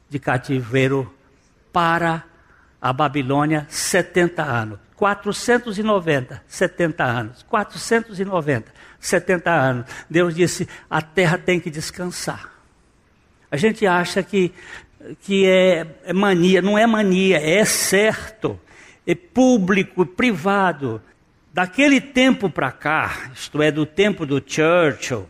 de 0.09 0.17
cativeiro 0.17 1.13
para 1.71 2.23
a 2.81 2.93
Babilônia 2.93 3.67
70 3.69 4.41
anos. 4.41 4.79
490, 4.95 6.43
70 6.47 7.03
anos. 7.03 7.43
490, 7.43 8.73
70 8.99 9.51
anos. 9.51 9.85
Deus 10.09 10.33
disse: 10.33 10.67
a 10.89 11.01
terra 11.01 11.37
tem 11.37 11.59
que 11.59 11.69
descansar. 11.69 12.51
A 13.51 13.57
gente 13.57 13.85
acha 13.85 14.23
que, 14.23 14.53
que 15.21 15.45
é, 15.45 15.87
é 16.05 16.13
mania, 16.13 16.61
não 16.61 16.77
é 16.77 16.85
mania, 16.85 17.37
é 17.37 17.63
certo, 17.65 18.59
é 19.05 19.15
público, 19.15 20.05
privado. 20.05 21.01
Daquele 21.51 21.99
tempo 21.99 22.47
para 22.47 22.71
cá, 22.71 23.31
isto 23.33 23.59
é, 23.61 23.71
do 23.71 23.83
tempo 23.83 24.23
do 24.23 24.35
Churchill, 24.35 25.27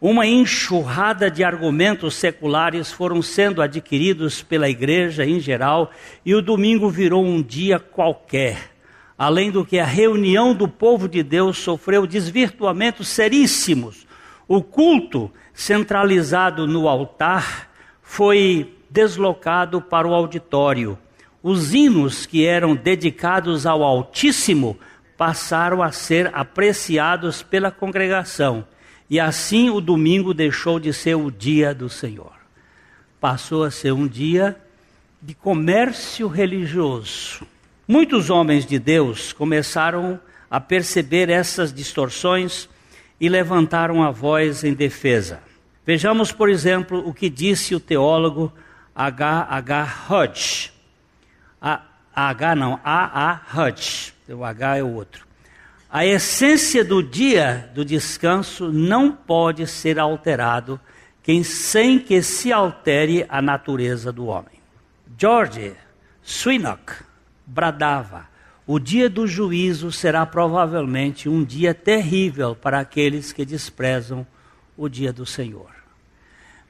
uma 0.00 0.24
enxurrada 0.24 1.28
de 1.28 1.42
argumentos 1.42 2.14
seculares 2.14 2.92
foram 2.92 3.20
sendo 3.20 3.60
adquiridos 3.60 4.40
pela 4.40 4.68
igreja 4.68 5.26
em 5.26 5.40
geral 5.40 5.90
e 6.24 6.32
o 6.32 6.40
domingo 6.40 6.88
virou 6.88 7.24
um 7.24 7.42
dia 7.42 7.80
qualquer. 7.80 8.70
Além 9.18 9.50
do 9.50 9.64
que 9.64 9.80
a 9.80 9.84
reunião 9.84 10.54
do 10.54 10.68
povo 10.68 11.08
de 11.08 11.24
Deus 11.24 11.58
sofreu 11.58 12.06
desvirtuamentos 12.06 13.08
seríssimos. 13.08 14.06
O 14.46 14.62
culto, 14.62 15.28
centralizado 15.52 16.68
no 16.68 16.86
altar, 16.86 17.68
foi 18.00 18.76
deslocado 18.88 19.80
para 19.80 20.06
o 20.06 20.14
auditório. 20.14 20.96
Os 21.42 21.74
hinos 21.74 22.26
que 22.26 22.46
eram 22.46 22.76
dedicados 22.76 23.66
ao 23.66 23.82
Altíssimo 23.82 24.78
passaram 25.18 25.82
a 25.82 25.90
ser 25.90 26.30
apreciados 26.32 27.42
pela 27.42 27.72
congregação. 27.72 28.64
E 29.10 29.18
assim 29.18 29.68
o 29.68 29.80
domingo 29.80 30.32
deixou 30.32 30.78
de 30.78 30.92
ser 30.92 31.16
o 31.16 31.28
dia 31.28 31.74
do 31.74 31.88
Senhor. 31.88 32.32
Passou 33.20 33.64
a 33.64 33.70
ser 33.70 33.92
um 33.92 34.06
dia 34.06 34.56
de 35.20 35.34
comércio 35.34 36.28
religioso. 36.28 37.44
Muitos 37.86 38.30
homens 38.30 38.64
de 38.64 38.78
Deus 38.78 39.32
começaram 39.32 40.20
a 40.48 40.60
perceber 40.60 41.28
essas 41.28 41.72
distorções 41.72 42.68
e 43.20 43.28
levantaram 43.28 44.04
a 44.04 44.12
voz 44.12 44.62
em 44.62 44.72
defesa. 44.72 45.40
Vejamos, 45.84 46.30
por 46.30 46.48
exemplo, 46.48 47.02
o 47.04 47.12
que 47.12 47.28
disse 47.28 47.74
o 47.74 47.80
teólogo 47.80 48.52
H. 48.94 49.48
H. 49.50 49.94
Hodge. 50.08 50.72
A, 51.60 51.82
H 52.14 52.54
não, 52.54 52.78
A. 52.84 53.32
A. 53.32 53.40
Hodge. 53.56 54.17
O 54.28 54.44
H 54.44 54.78
é 54.78 54.82
o 54.82 54.94
outro. 54.94 55.26
A 55.90 56.04
essência 56.04 56.84
do 56.84 57.02
dia 57.02 57.70
do 57.74 57.84
descanso 57.84 58.70
não 58.70 59.10
pode 59.10 59.66
ser 59.66 59.98
alterado 59.98 60.78
sem 61.44 61.98
que 61.98 62.22
se 62.22 62.50
altere 62.50 63.26
a 63.28 63.42
natureza 63.42 64.10
do 64.10 64.26
homem. 64.26 64.60
George 65.18 65.74
Swinock 66.22 66.94
bradava: 67.46 68.26
o 68.66 68.78
dia 68.78 69.10
do 69.10 69.26
juízo 69.26 69.92
será 69.92 70.24
provavelmente 70.24 71.28
um 71.28 71.44
dia 71.44 71.74
terrível 71.74 72.54
para 72.54 72.80
aqueles 72.80 73.32
que 73.32 73.44
desprezam 73.44 74.26
o 74.76 74.88
dia 74.88 75.12
do 75.12 75.26
Senhor. 75.26 75.70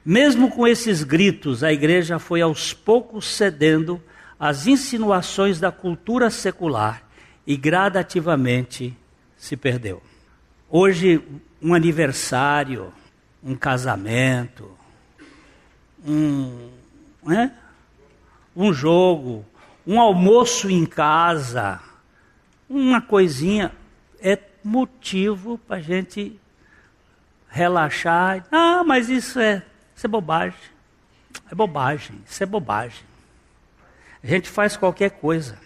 Mesmo 0.03 0.49
com 0.49 0.67
esses 0.67 1.03
gritos, 1.03 1.63
a 1.63 1.71
igreja 1.71 2.19
foi 2.19 2.41
aos 2.41 2.73
poucos 2.73 3.33
cedendo 3.33 4.01
às 4.39 4.67
insinuações 4.67 5.59
da 5.59 5.71
cultura 5.71 6.29
secular 6.29 7.08
e 7.49 7.57
gradativamente 7.57 8.95
se 9.35 9.57
perdeu. 9.57 10.03
Hoje, 10.69 11.19
um 11.59 11.73
aniversário, 11.73 12.93
um 13.43 13.55
casamento, 13.55 14.69
um, 16.05 16.69
né? 17.23 17.51
um 18.55 18.71
jogo, 18.71 19.43
um 19.87 19.99
almoço 19.99 20.69
em 20.69 20.85
casa, 20.85 21.79
uma 22.69 23.01
coisinha, 23.01 23.71
é 24.21 24.37
motivo 24.63 25.57
para 25.57 25.77
a 25.77 25.81
gente 25.81 26.39
relaxar. 27.49 28.45
Ah, 28.51 28.83
mas 28.85 29.09
isso 29.09 29.39
é, 29.39 29.63
isso 29.95 30.05
é 30.05 30.07
bobagem. 30.07 30.59
É 31.51 31.55
bobagem, 31.55 32.21
isso 32.29 32.43
é 32.43 32.45
bobagem. 32.45 33.03
A 34.23 34.27
gente 34.27 34.47
faz 34.47 34.77
qualquer 34.77 35.09
coisa. 35.09 35.57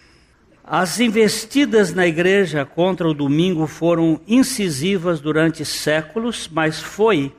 As 0.66 0.98
investidas 0.98 1.92
na 1.92 2.06
igreja 2.06 2.64
contra 2.64 3.06
o 3.06 3.12
domingo 3.12 3.66
foram 3.66 4.18
incisivas 4.26 5.20
durante 5.20 5.62
séculos, 5.62 6.48
mas 6.50 6.80
foi 6.80 7.30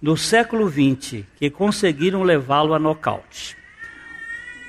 no 0.00 0.16
século 0.16 0.68
XX 0.68 1.24
que 1.36 1.48
conseguiram 1.48 2.24
levá-lo 2.24 2.74
a 2.74 2.80
nocaute. 2.80 3.56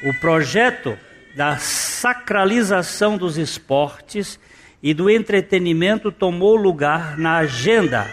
O 0.04 0.14
projeto 0.20 0.96
da 1.36 1.58
sacralização 1.58 3.18
dos 3.18 3.36
esportes 3.36 4.40
e 4.84 4.94
do 4.94 5.10
entretenimento 5.10 6.12
tomou 6.12 6.56
lugar 6.56 7.18
na 7.18 7.38
agenda 7.38 8.08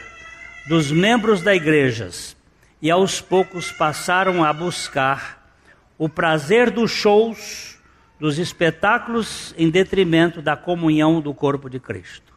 dos 0.66 0.90
membros 0.90 1.42
da 1.42 1.54
igrejas 1.54 2.34
e 2.80 2.90
aos 2.90 3.20
poucos 3.20 3.70
passaram 3.70 4.42
a 4.42 4.50
buscar 4.50 5.52
o 5.98 6.08
prazer 6.08 6.70
dos 6.70 6.90
shows 6.90 7.79
dos 8.20 8.38
espetáculos 8.38 9.54
em 9.56 9.70
detrimento 9.70 10.42
da 10.42 10.54
comunhão 10.54 11.20
do 11.20 11.32
corpo 11.32 11.70
de 11.70 11.80
Cristo. 11.80 12.32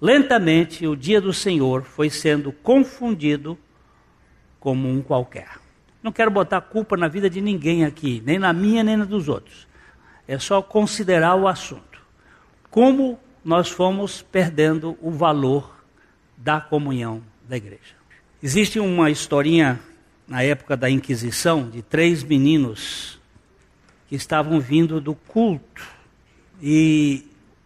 Lentamente, 0.00 0.86
o 0.86 0.96
dia 0.96 1.20
do 1.20 1.32
Senhor 1.32 1.82
foi 1.82 2.08
sendo 2.08 2.52
confundido 2.52 3.58
como 4.60 4.88
um 4.88 5.02
qualquer. 5.02 5.58
Não 6.02 6.12
quero 6.12 6.30
botar 6.30 6.60
culpa 6.60 6.96
na 6.96 7.08
vida 7.08 7.28
de 7.28 7.40
ninguém 7.40 7.84
aqui, 7.84 8.22
nem 8.24 8.38
na 8.38 8.52
minha, 8.52 8.84
nem 8.84 8.96
na 8.96 9.04
dos 9.04 9.28
outros. 9.28 9.66
É 10.28 10.38
só 10.38 10.62
considerar 10.62 11.34
o 11.34 11.48
assunto. 11.48 12.00
Como 12.70 13.18
nós 13.44 13.68
fomos 13.68 14.22
perdendo 14.22 14.96
o 15.02 15.10
valor 15.10 15.84
da 16.36 16.60
comunhão 16.60 17.22
da 17.48 17.56
igreja. 17.56 17.94
Existe 18.42 18.78
uma 18.78 19.10
historinha 19.10 19.80
na 20.26 20.42
época 20.42 20.76
da 20.76 20.88
Inquisição 20.88 21.68
de 21.68 21.82
três 21.82 22.22
meninos 22.22 23.13
que 24.08 24.14
estavam 24.14 24.60
vindo 24.60 25.00
do 25.00 25.14
culto. 25.14 25.82
E 26.62 27.24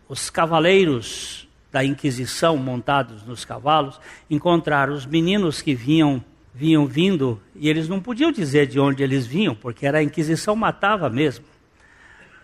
os 0.09 0.31
cavaleiros 0.31 1.49
da 1.71 1.85
Inquisição, 1.85 2.57
montados 2.57 3.23
nos 3.25 3.45
cavalos, 3.45 4.01
encontraram 4.31 4.95
os 4.95 5.05
meninos 5.05 5.61
que 5.61 5.75
vinham 5.75 6.25
vinham 6.55 6.87
vindo 6.87 7.41
e 7.55 7.69
eles 7.69 7.89
não 7.89 8.01
podiam 8.01 8.33
dizer 8.33 8.67
de 8.67 8.81
onde 8.81 9.01
eles 9.01 9.25
vinham, 9.25 9.55
porque 9.55 9.87
era 9.87 9.99
a 9.99 10.03
Inquisição 10.03 10.57
matava 10.57 11.09
mesmo. 11.09 11.45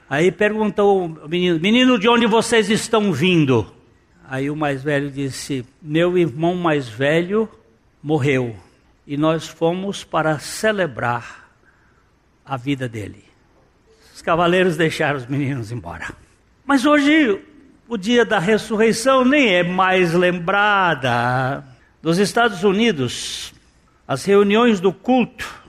Aí 0.08 0.30
perguntou 0.30 1.06
o 1.06 1.28
menino: 1.28 1.58
Menino, 1.58 1.98
de 1.98 2.08
onde 2.08 2.26
vocês 2.26 2.70
estão 2.70 3.12
vindo? 3.12 3.66
Aí 4.28 4.50
o 4.50 4.56
mais 4.56 4.84
velho 4.84 5.10
disse: 5.10 5.66
Meu 5.82 6.16
irmão 6.16 6.54
mais 6.54 6.88
velho 6.88 7.48
morreu 8.00 8.54
e 9.06 9.16
nós 9.16 9.48
fomos 9.48 10.04
para 10.04 10.38
celebrar 10.38 11.50
a 12.44 12.56
vida 12.56 12.88
dele 12.88 13.33
cavaleiros 14.22 14.76
deixaram 14.76 15.18
os 15.18 15.26
meninos 15.26 15.72
embora. 15.72 16.12
Mas 16.64 16.84
hoje, 16.86 17.40
o 17.88 17.96
dia 17.96 18.24
da 18.24 18.38
ressurreição 18.38 19.24
nem 19.24 19.54
é 19.54 19.62
mais 19.62 20.14
lembrada. 20.14 21.64
Nos 22.02 22.18
Estados 22.18 22.64
Unidos, 22.64 23.54
as 24.06 24.24
reuniões 24.24 24.80
do 24.80 24.92
culto 24.92 25.64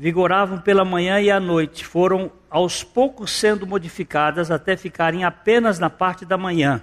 vigoravam 0.00 0.58
pela 0.58 0.82
manhã 0.82 1.20
e 1.20 1.30
à 1.30 1.38
noite, 1.38 1.84
foram 1.84 2.32
aos 2.48 2.82
poucos 2.82 3.30
sendo 3.32 3.66
modificadas 3.66 4.50
até 4.50 4.74
ficarem 4.74 5.24
apenas 5.24 5.78
na 5.78 5.90
parte 5.90 6.24
da 6.24 6.38
manhã, 6.38 6.82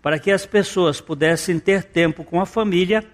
para 0.00 0.16
que 0.16 0.30
as 0.30 0.46
pessoas 0.46 1.00
pudessem 1.00 1.58
ter 1.58 1.82
tempo 1.82 2.22
com 2.22 2.40
a 2.40 2.46
família 2.46 3.04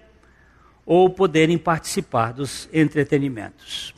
ou 0.85 1.09
poderem 1.09 1.57
participar 1.57 2.31
dos 2.31 2.69
entretenimentos. 2.71 3.95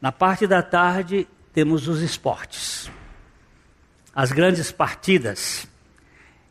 Na 0.00 0.10
parte 0.10 0.44
da 0.44 0.60
tarde, 0.60 1.28
temos 1.54 1.86
os 1.86 2.02
esportes, 2.02 2.90
as 4.14 4.32
grandes 4.32 4.72
partidas. 4.72 5.68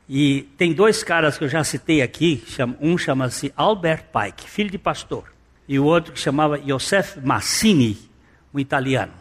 E 0.07 0.43
tem 0.57 0.73
dois 0.73 1.03
caras 1.03 1.37
que 1.37 1.43
eu 1.43 1.49
já 1.49 1.63
citei 1.63 2.01
aqui, 2.01 2.43
um 2.79 2.97
chama-se 2.97 3.53
Albert 3.55 4.05
Pike, 4.11 4.49
filho 4.49 4.71
de 4.71 4.77
pastor. 4.77 5.31
e 5.67 5.79
o 5.79 5.85
outro 5.85 6.11
que 6.11 6.19
chamava 6.19 6.59
Josef 6.61 7.19
Massini, 7.21 7.97
um 8.53 8.59
italiano, 8.59 9.13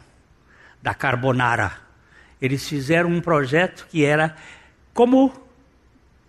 da 0.83 0.93
Carbonara. 0.93 1.73
Eles 2.41 2.69
fizeram 2.69 3.11
um 3.11 3.21
projeto 3.21 3.87
que 3.89 4.05
era 4.05 4.37
como 4.93 5.33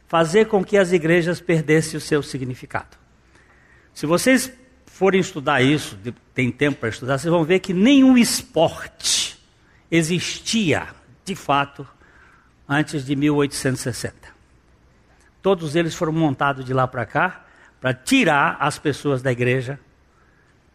fazer 0.07 0.45
com 0.45 0.63
que 0.63 0.77
as 0.77 0.91
igrejas 0.91 1.41
perdessem 1.41 1.97
o 1.97 2.01
seu 2.01 2.21
significado. 2.21 2.95
Se 3.91 4.05
vocês 4.05 4.51
forem 4.85 5.19
estudar 5.19 5.63
isso, 5.63 5.97
tem 6.35 6.51
tempo 6.51 6.79
para 6.79 6.89
estudar, 6.89 7.17
vocês 7.17 7.31
vão 7.31 7.43
ver 7.43 7.59
que 7.59 7.73
nenhum 7.73 8.15
esporte 8.15 9.22
existia, 9.95 10.87
de 11.23 11.35
fato, 11.35 11.87
antes 12.67 13.05
de 13.05 13.15
1860. 13.15 14.15
Todos 15.39 15.75
eles 15.75 15.93
foram 15.93 16.11
montados 16.11 16.65
de 16.65 16.73
lá 16.73 16.87
para 16.87 17.05
cá 17.05 17.45
para 17.79 17.93
tirar 17.93 18.57
as 18.59 18.79
pessoas 18.79 19.21
da 19.21 19.31
igreja 19.31 19.79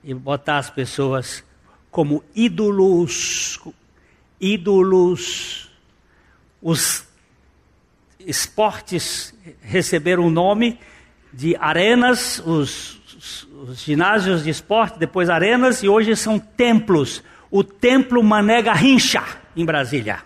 e 0.05 0.15
botar 0.15 0.59
as 0.59 0.71
pessoas 0.71 1.43
como 1.91 2.23
ídolos, 2.33 3.59
ídolos. 4.41 5.69
Os 6.63 7.05
esportes 8.21 9.35
receberam 9.61 10.29
o 10.29 10.31
nome 10.31 10.79
de 11.33 11.57
arenas, 11.57 12.39
os, 12.47 13.01
os, 13.17 13.49
os 13.69 13.81
ginásios 13.81 14.45
de 14.45 14.51
esporte, 14.51 14.97
depois 14.97 15.29
arenas, 15.29 15.83
e 15.83 15.89
hoje 15.89 16.15
são 16.15 16.39
templos. 16.39 17.21
O 17.51 17.65
templo 17.65 18.23
Mané 18.23 18.63
Garrincha, 18.63 19.25
em 19.57 19.65
Brasília. 19.65 20.23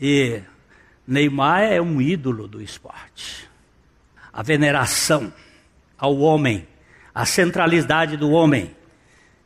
E 0.00 0.42
Neymar 1.06 1.62
é 1.62 1.80
um 1.80 2.00
ídolo 2.00 2.46
do 2.46 2.60
esporte. 2.62 3.48
A 4.32 4.42
veneração 4.42 5.32
ao 5.96 6.18
homem, 6.18 6.68
a 7.14 7.24
centralidade 7.24 8.16
do 8.16 8.30
homem 8.30 8.76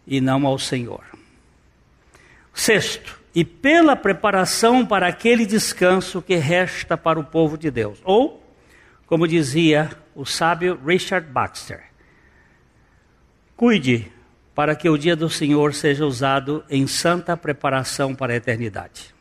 e 0.07 0.21
não 0.21 0.47
ao 0.47 0.59
Senhor. 0.59 1.05
Sexto, 2.53 3.21
e 3.35 3.45
pela 3.45 3.97
preparação 3.97 4.85
para 4.85 5.07
aquele 5.07 5.47
descanso 5.47 6.21
que 6.21 6.37
resta 6.37 6.99
para 6.99 7.19
o 7.19 7.25
povo 7.25 7.57
de 7.57 7.71
Deus. 7.71 7.99
Ou, 8.05 8.45
como 9.07 9.27
dizia 9.27 9.91
o 10.15 10.27
sábio 10.27 10.79
Richard 10.85 11.27
Baxter, 11.29 11.83
cuide 13.57 14.13
para 14.55 14.77
que 14.77 14.89
o 14.89 14.99
dia 14.99 15.17
do 15.17 15.31
Senhor 15.31 15.75
seja 15.75 16.05
usado 16.05 16.65
em 16.69 16.87
santa 16.87 17.37
preparação 17.37 18.15
para 18.15 18.33
a 18.33 18.37
eternidade. 18.37 19.15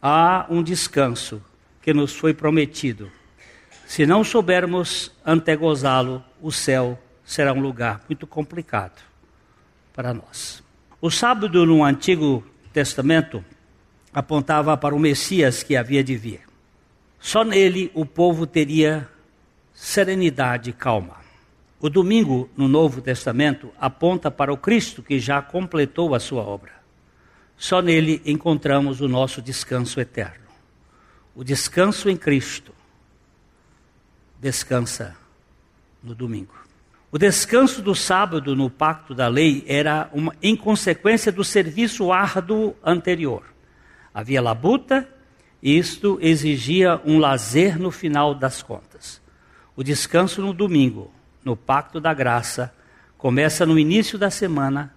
Há 0.00 0.46
um 0.50 0.62
descanso 0.62 1.42
que 1.80 1.94
nos 1.94 2.14
foi 2.14 2.34
prometido. 2.34 3.10
Se 3.86 4.06
não 4.06 4.22
soubermos 4.22 5.12
antegozá-lo, 5.24 6.24
o 6.40 6.50
céu 6.50 6.98
será 7.24 7.52
um 7.52 7.60
lugar 7.60 8.02
muito 8.08 8.26
complicado 8.26 9.00
para 9.92 10.12
nós. 10.12 10.62
O 11.00 11.10
sábado 11.10 11.64
no 11.64 11.82
Antigo 11.84 12.44
Testamento 12.72 13.44
apontava 14.12 14.76
para 14.76 14.94
o 14.94 14.98
Messias 14.98 15.62
que 15.62 15.76
havia 15.76 16.04
de 16.04 16.16
vir. 16.16 16.40
Só 17.18 17.44
nele 17.44 17.90
o 17.94 18.04
povo 18.04 18.46
teria 18.46 19.08
serenidade 19.72 20.70
e 20.70 20.72
calma. 20.72 21.21
O 21.82 21.90
domingo 21.90 22.48
no 22.56 22.68
Novo 22.68 23.00
Testamento 23.00 23.72
aponta 23.76 24.30
para 24.30 24.52
o 24.52 24.56
Cristo 24.56 25.02
que 25.02 25.18
já 25.18 25.42
completou 25.42 26.14
a 26.14 26.20
sua 26.20 26.40
obra. 26.40 26.70
Só 27.56 27.82
nele 27.82 28.22
encontramos 28.24 29.00
o 29.00 29.08
nosso 29.08 29.42
descanso 29.42 30.00
eterno. 30.00 30.46
O 31.34 31.42
descanso 31.42 32.08
em 32.08 32.16
Cristo 32.16 32.72
descansa 34.40 35.16
no 36.00 36.14
domingo. 36.14 36.54
O 37.10 37.18
descanso 37.18 37.82
do 37.82 37.96
sábado 37.96 38.54
no 38.54 38.70
pacto 38.70 39.12
da 39.12 39.26
lei 39.26 39.64
era 39.66 40.08
uma 40.12 40.36
inconsequência 40.40 41.32
do 41.32 41.42
serviço 41.42 42.12
árduo 42.12 42.76
anterior. 42.84 43.42
Havia 44.14 44.40
labuta 44.40 45.08
e 45.60 45.76
isto 45.76 46.16
exigia 46.22 47.00
um 47.04 47.18
lazer 47.18 47.76
no 47.76 47.90
final 47.90 48.36
das 48.36 48.62
contas. 48.62 49.20
O 49.74 49.82
descanso 49.82 50.40
no 50.40 50.52
domingo, 50.52 51.10
no 51.44 51.56
pacto 51.56 52.00
da 52.00 52.12
graça, 52.14 52.72
começa 53.18 53.64
no 53.66 53.78
início 53.78 54.18
da 54.18 54.30
semana 54.30 54.94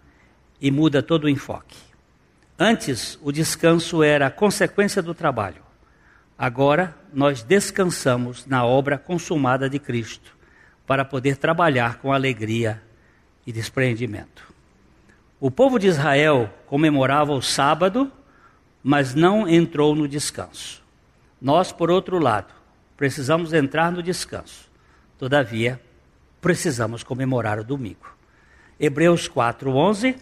e 0.59 0.71
muda 0.71 1.03
todo 1.03 1.25
o 1.25 1.29
enfoque. 1.29 1.77
Antes, 2.57 3.19
o 3.21 3.31
descanso 3.31 4.01
era 4.01 4.31
consequência 4.31 5.01
do 5.01 5.13
trabalho. 5.13 5.61
Agora, 6.37 6.95
nós 7.13 7.43
descansamos 7.43 8.45
na 8.45 8.65
obra 8.65 8.97
consumada 8.97 9.69
de 9.69 9.79
Cristo 9.79 10.35
para 10.85 11.03
poder 11.03 11.37
trabalhar 11.37 11.99
com 11.99 12.13
alegria 12.13 12.81
e 13.45 13.51
despreendimento. 13.51 14.53
O 15.39 15.51
povo 15.51 15.77
de 15.77 15.87
Israel 15.87 16.49
comemorava 16.65 17.31
o 17.33 17.41
sábado, 17.41 18.11
mas 18.83 19.13
não 19.13 19.47
entrou 19.47 19.95
no 19.95 20.07
descanso. 20.07 20.81
Nós, 21.41 21.71
por 21.71 21.91
outro 21.91 22.19
lado, 22.19 22.53
precisamos 22.95 23.53
entrar 23.53 23.91
no 23.91 24.01
descanso. 24.01 24.69
Todavia, 25.17 25.79
precisamos 26.45 27.01
comemorar 27.01 27.57
o 27.57 27.63
domingo. 27.63 28.05
Hebreus 28.79 29.27
4:11 29.27 30.15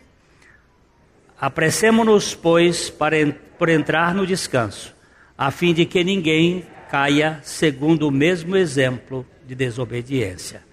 Apressemo-nos, 1.37 2.33
pois, 2.33 2.89
para 2.89 3.17
por 3.59 3.67
entrar 3.67 4.15
no 4.15 4.25
descanso, 4.25 4.95
a 5.37 5.51
fim 5.51 5.73
de 5.73 5.85
que 5.85 6.01
ninguém 6.01 6.65
caia 6.89 7.41
segundo 7.43 8.07
o 8.07 8.11
mesmo 8.11 8.55
exemplo 8.55 9.27
de 9.45 9.53
desobediência. 9.53 10.63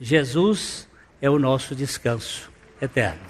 Jesus 0.00 0.88
é 1.20 1.28
o 1.28 1.40
nosso 1.40 1.74
descanso 1.74 2.48
eterno. 2.80 3.29